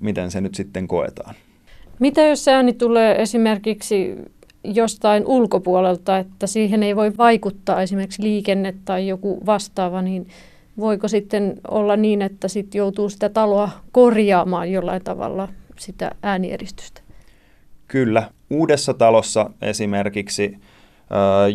[0.00, 1.34] miten se nyt sitten koetaan.
[1.98, 4.16] Mitä jos ääni tulee esimerkiksi
[4.64, 10.28] jostain ulkopuolelta, että siihen ei voi vaikuttaa esimerkiksi liikenne tai joku vastaava, niin
[10.78, 17.00] voiko sitten olla niin, että sit joutuu sitä taloa korjaamaan jollain tavalla sitä äänieristystä?
[17.88, 18.30] Kyllä.
[18.50, 20.58] Uudessa talossa esimerkiksi,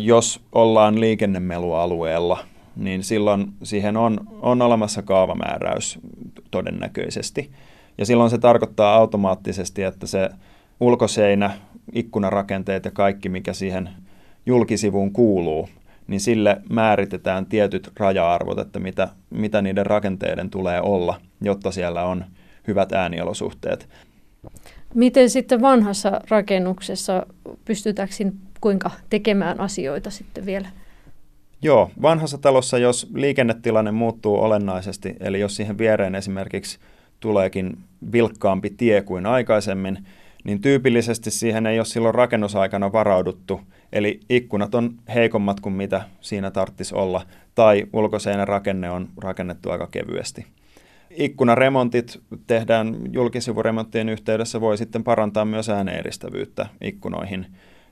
[0.02, 2.38] jos ollaan liikennemelualueella,
[2.76, 5.98] niin silloin siihen on, on olemassa kaavamääräys
[6.50, 7.50] todennäköisesti.
[7.98, 10.30] Ja silloin se tarkoittaa automaattisesti, että se
[10.80, 11.50] ulkoseinä,
[11.92, 13.90] ikkunarakenteet ja kaikki, mikä siihen
[14.46, 15.68] julkisivuun kuuluu,
[16.06, 22.24] niin sille määritetään tietyt raja-arvot, että mitä, mitä niiden rakenteiden tulee olla, jotta siellä on
[22.66, 23.88] hyvät ääniolosuhteet.
[24.94, 27.26] Miten sitten vanhassa rakennuksessa
[27.64, 28.14] pystytäänkö
[28.60, 30.68] kuinka tekemään asioita sitten vielä?
[31.62, 36.78] Joo, vanhassa talossa, jos liikennetilanne muuttuu olennaisesti, eli jos siihen viereen esimerkiksi
[37.20, 37.78] tuleekin
[38.12, 40.06] vilkkaampi tie kuin aikaisemmin,
[40.44, 43.60] niin tyypillisesti siihen ei ole silloin rakennusaikana varauduttu,
[43.92, 49.86] eli ikkunat on heikommat kuin mitä siinä tarttisi olla, tai ulkoseinän rakenne on rakennettu aika
[49.86, 50.46] kevyesti.
[51.10, 57.46] Ikkunaremontit tehdään julkisivuremonttien yhteydessä, voi sitten parantaa myös ääneeristävyyttä ikkunoihin,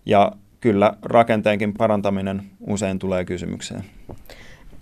[0.07, 3.85] ja kyllä rakenteenkin parantaminen usein tulee kysymykseen.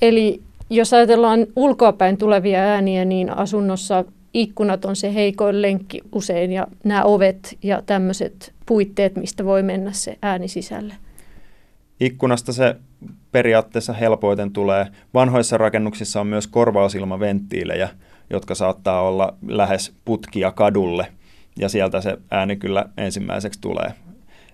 [0.03, 6.67] Eli jos ajatellaan ulkoapäin tulevia ääniä, niin asunnossa ikkunat on se heikoin lenkki usein ja
[6.85, 10.95] nämä ovet ja tämmöiset puitteet, mistä voi mennä se ääni sisälle.
[12.01, 12.77] Ikkunasta se
[13.33, 14.87] periaatteessa helpoiten tulee.
[15.15, 17.89] Vanhoissa rakennuksissa on myös korvausilmaventtiilejä,
[18.31, 21.07] jotka saattaa olla lähes putkia kadulle
[21.59, 23.93] ja sieltä se ääni kyllä ensimmäiseksi tulee.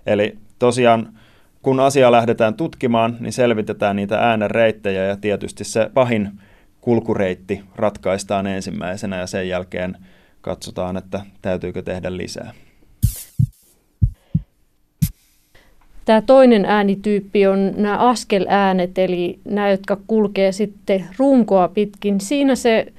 [0.05, 1.13] Eli tosiaan
[1.61, 6.31] kun asiaa lähdetään tutkimaan, niin selvitetään niitä äänen reittejä ja tietysti se pahin
[6.81, 9.97] kulkureitti ratkaistaan ensimmäisenä ja sen jälkeen
[10.41, 12.53] katsotaan, että täytyykö tehdä lisää.
[16.05, 22.21] Tämä toinen äänityyppi on nämä askeläänet, eli nämä, jotka kulkee sitten runkoa pitkin.
[22.21, 22.93] Siinä se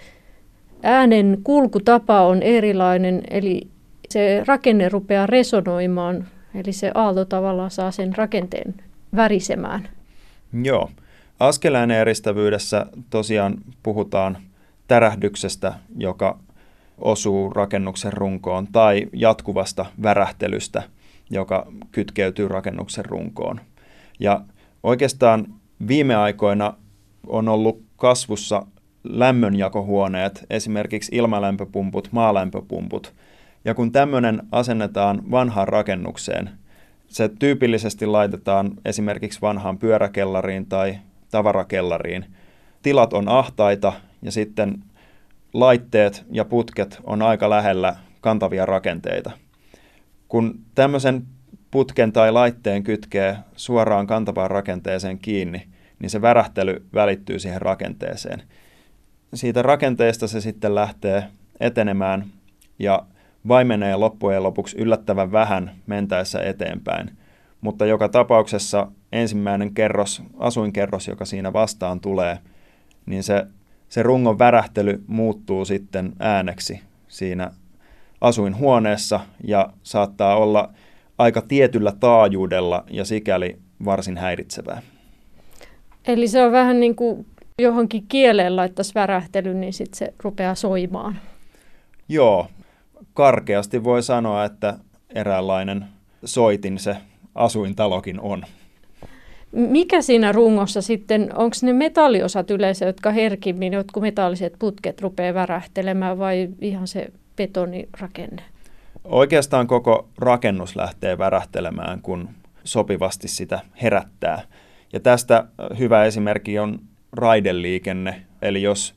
[0.85, 3.68] äänen kulkutapa on erilainen, eli
[4.09, 8.74] se rakenne rupeaa resonoimaan, eli se aalto tavallaan saa sen rakenteen
[9.16, 9.89] värisemään.
[10.62, 10.91] Joo.
[11.41, 14.37] Askeläinen eristävyydessä tosiaan puhutaan
[14.89, 16.39] tärähdyksestä, joka
[16.99, 20.82] osuu rakennuksen runkoon, tai jatkuvasta värähtelystä,
[21.30, 23.61] joka kytkeytyy rakennuksen runkoon.
[24.20, 24.41] Ja
[24.82, 25.47] oikeastaan
[25.89, 26.74] viime aikoina
[27.26, 28.66] on ollut kasvussa
[29.05, 33.15] lämmönjakohuoneet, esimerkiksi ilmalämpöpumput, maalämpöpumput.
[33.65, 36.51] Ja kun tämmöinen asennetaan vanhaan rakennukseen,
[37.09, 40.99] se tyypillisesti laitetaan esimerkiksi vanhaan pyöräkellariin tai
[41.31, 42.25] tavarakellariin.
[42.83, 43.93] Tilat on ahtaita
[44.23, 44.85] ja sitten
[45.53, 49.31] laitteet ja putket on aika lähellä kantavia rakenteita.
[50.29, 51.23] Kun tämmöisen
[51.71, 55.67] putken tai laitteen kytkee suoraan kantavaan rakenteeseen kiinni,
[55.99, 58.43] niin se värähtely välittyy siihen rakenteeseen.
[59.35, 61.24] Siitä rakenteesta se sitten lähtee
[61.61, 62.26] etenemään
[62.78, 63.07] ja
[63.49, 67.11] vaimenee loppujen lopuksi yllättävän vähän mentäessä eteenpäin–
[67.64, 72.39] mutta joka tapauksessa ensimmäinen kerros, asuinkerros, joka siinä vastaan tulee,
[73.07, 73.47] niin se,
[73.89, 77.51] se rungon värähtely muuttuu sitten ääneksi siinä
[78.20, 80.72] asuinhuoneessa ja saattaa olla
[81.18, 84.82] aika tietyllä taajuudella ja sikäli varsin häiritsevää.
[86.07, 87.26] Eli se on vähän niin kuin
[87.59, 91.19] johonkin kieleen laittaisi värähtely, niin sitten se rupeaa soimaan.
[92.09, 92.47] Joo,
[93.15, 94.79] karkeasti voi sanoa, että
[95.15, 95.85] eräänlainen
[96.25, 96.97] soitin se
[97.35, 98.43] asuintalokin on.
[99.53, 106.19] Mikä siinä rungossa sitten, onko ne metalliosat yleensä, jotka herkimmin, jotkut metalliset putket rupeaa värähtelemään
[106.19, 108.43] vai ihan se betonirakenne?
[109.05, 112.29] Oikeastaan koko rakennus lähtee värähtelemään, kun
[112.65, 114.43] sopivasti sitä herättää.
[114.93, 115.47] Ja tästä
[115.79, 116.79] hyvä esimerkki on
[117.15, 118.23] raideliikenne.
[118.43, 118.95] Eli jos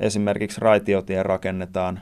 [0.00, 2.00] esimerkiksi raitiotie rakennetaan,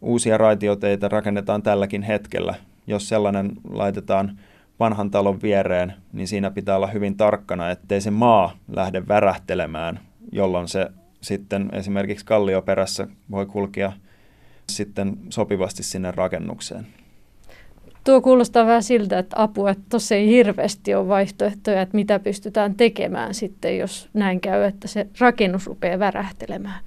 [0.00, 2.54] uusia raitioteitä rakennetaan tälläkin hetkellä,
[2.86, 4.38] jos sellainen laitetaan
[4.80, 10.00] vanhan talon viereen, niin siinä pitää olla hyvin tarkkana, ettei se maa lähde värähtelemään,
[10.32, 10.90] jolloin se
[11.20, 13.92] sitten esimerkiksi kallioperässä voi kulkea
[14.68, 16.86] sitten sopivasti sinne rakennukseen.
[18.06, 22.74] Tuo kuulostaa vähän siltä, että apua, että tuossa ei hirveästi ole vaihtoehtoja, että mitä pystytään
[22.74, 26.80] tekemään sitten, jos näin käy, että se rakennus rupeaa värähtelemään.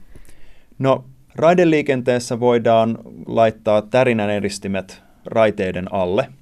[0.79, 1.03] No,
[1.35, 2.97] raideliikenteessä voidaan
[3.27, 6.27] laittaa tärinän eristimet raiteiden alle–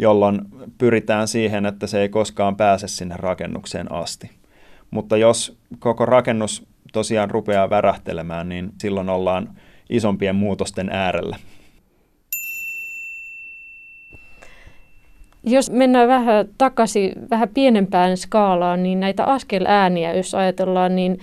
[0.00, 0.40] jolloin
[0.78, 4.30] pyritään siihen, että se ei koskaan pääse sinne rakennukseen asti.
[4.90, 9.50] Mutta jos koko rakennus tosiaan rupeaa värähtelemään, niin silloin ollaan
[9.90, 11.36] isompien muutosten äärellä.
[15.42, 21.18] Jos mennään vähän takaisin vähän pienempään skaalaan, niin näitä askelääniä, jos ajatellaan, niin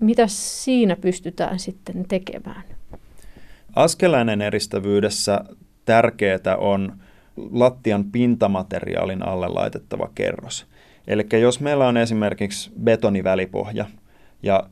[0.00, 2.62] mitä siinä pystytään sitten tekemään?
[3.76, 5.40] Askeläänen eristävyydessä
[5.84, 6.92] tärkeää on
[7.50, 10.66] lattian pintamateriaalin alle laitettava kerros.
[11.06, 13.86] Eli jos meillä on esimerkiksi betonivälipohja
[14.42, 14.68] ja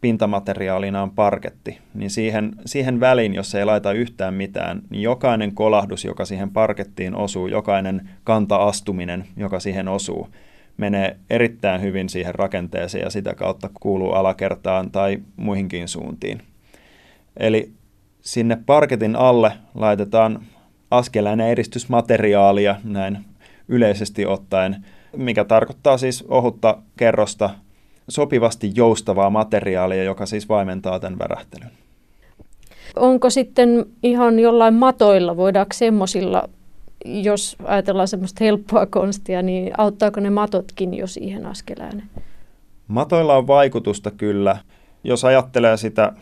[0.00, 6.04] pintamateriaalina on parketti, niin siihen, siihen väliin, jos ei laita yhtään mitään, niin jokainen kolahdus,
[6.04, 10.28] joka siihen parkettiin osuu, jokainen kanta-astuminen, joka siihen osuu,
[10.76, 16.42] menee erittäin hyvin siihen rakenteeseen ja sitä kautta kuuluu alakertaan tai muihinkin suuntiin.
[17.36, 17.72] Eli
[18.20, 20.40] sinne parketin alle laitetaan
[20.90, 23.18] askelainen eristysmateriaalia näin
[23.68, 24.84] yleisesti ottaen,
[25.16, 27.50] mikä tarkoittaa siis ohutta kerrosta
[28.10, 31.70] sopivasti joustavaa materiaalia, joka siis vaimentaa tämän värähtelyn.
[32.96, 36.48] Onko sitten ihan jollain matoilla, voidaanko semmoisilla,
[37.04, 42.02] jos ajatellaan semmoista helppoa konstia, niin auttaako ne matotkin jo siihen askelään?
[42.88, 44.56] Matoilla on vaikutusta kyllä.
[45.04, 46.12] Jos ajattelee sitä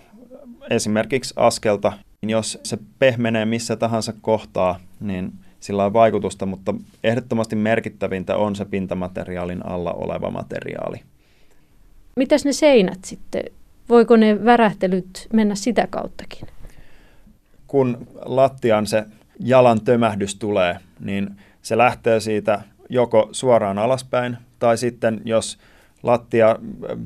[0.70, 6.74] esimerkiksi askelta, niin jos se pehmenee missä tahansa kohtaa, niin sillä on vaikutusta, mutta
[7.04, 11.00] ehdottomasti merkittävintä on se pintamateriaalin alla oleva materiaali.
[12.18, 13.42] Mitäs ne seinät sitten?
[13.88, 16.48] Voiko ne värähtelyt mennä sitä kauttakin?
[17.66, 19.04] Kun lattian se
[19.40, 21.30] jalan tömähdys tulee, niin
[21.62, 25.58] se lähtee siitä joko suoraan alaspäin, tai sitten jos
[26.02, 26.56] lattia,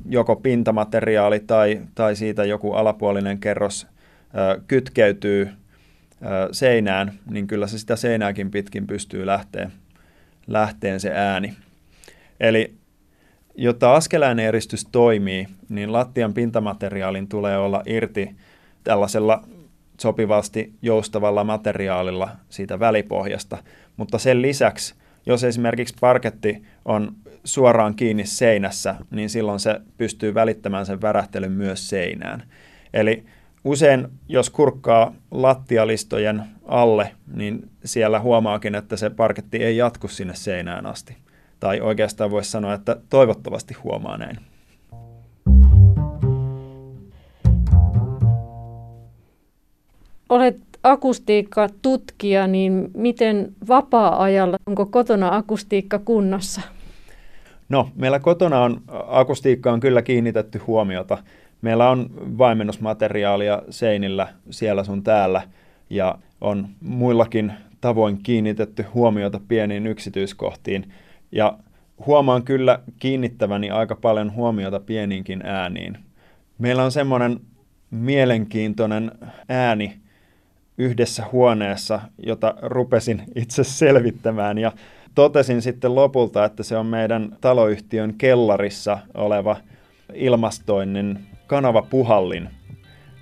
[0.08, 7.78] joko pintamateriaali tai, tai siitä joku alapuolinen kerros ö, kytkeytyy ö, seinään, niin kyllä se
[7.78, 9.72] sitä seinääkin pitkin pystyy lähteen,
[10.46, 11.54] lähteen se ääni.
[12.40, 12.81] Eli
[13.54, 18.36] Jotta askeläinen eristys toimii, niin lattian pintamateriaalin tulee olla irti
[18.84, 19.44] tällaisella
[20.00, 23.58] sopivasti joustavalla materiaalilla siitä välipohjasta.
[23.96, 24.94] Mutta sen lisäksi,
[25.26, 27.12] jos esimerkiksi parketti on
[27.44, 32.42] suoraan kiinni seinässä, niin silloin se pystyy välittämään sen värähtelyn myös seinään.
[32.94, 33.24] Eli
[33.64, 40.86] usein, jos kurkkaa lattialistojen alle, niin siellä huomaakin, että se parketti ei jatku sinne seinään
[40.86, 41.16] asti.
[41.62, 44.36] Tai oikeastaan voisi sanoa, että toivottavasti huomaa näin.
[50.28, 56.60] Olet akustiikka-tutkija, niin miten vapaa-ajalla, onko kotona akustiikka kunnossa?
[57.68, 61.18] No, meillä kotona on akustiikkaan kyllä kiinnitetty huomiota.
[61.60, 65.42] Meillä on vaimennusmateriaalia seinillä siellä sun täällä
[65.90, 70.92] ja on muillakin tavoin kiinnitetty huomiota pieniin yksityiskohtiin.
[71.32, 71.58] Ja
[72.06, 75.98] huomaan kyllä kiinnittäväni aika paljon huomiota pieniinkin ääniin.
[76.58, 77.40] Meillä on semmoinen
[77.90, 79.12] mielenkiintoinen
[79.48, 80.00] ääni
[80.78, 84.72] yhdessä huoneessa, jota rupesin itse selvittämään ja
[85.14, 89.56] totesin sitten lopulta, että se on meidän taloyhtiön kellarissa oleva
[90.14, 92.48] ilmastoinnin kanavapuhallin,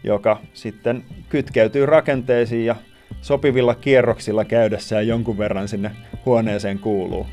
[0.04, 2.76] joka sitten kytkeytyy rakenteisiin ja
[3.22, 5.90] sopivilla kierroksilla käydessään jonkun verran sinne
[6.26, 7.26] huoneeseen kuuluu.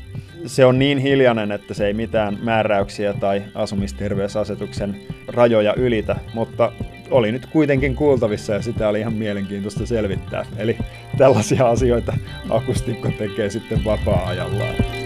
[0.46, 4.96] Se on niin hiljainen, että se ei mitään määräyksiä tai asumisterveysasetuksen
[5.28, 6.72] rajoja ylitä, mutta
[7.10, 10.46] oli nyt kuitenkin kuultavissa ja sitä oli ihan mielenkiintoista selvittää.
[10.56, 10.78] Eli
[11.18, 12.16] tällaisia asioita
[12.50, 14.97] akustikko tekee sitten vapaa-ajallaan.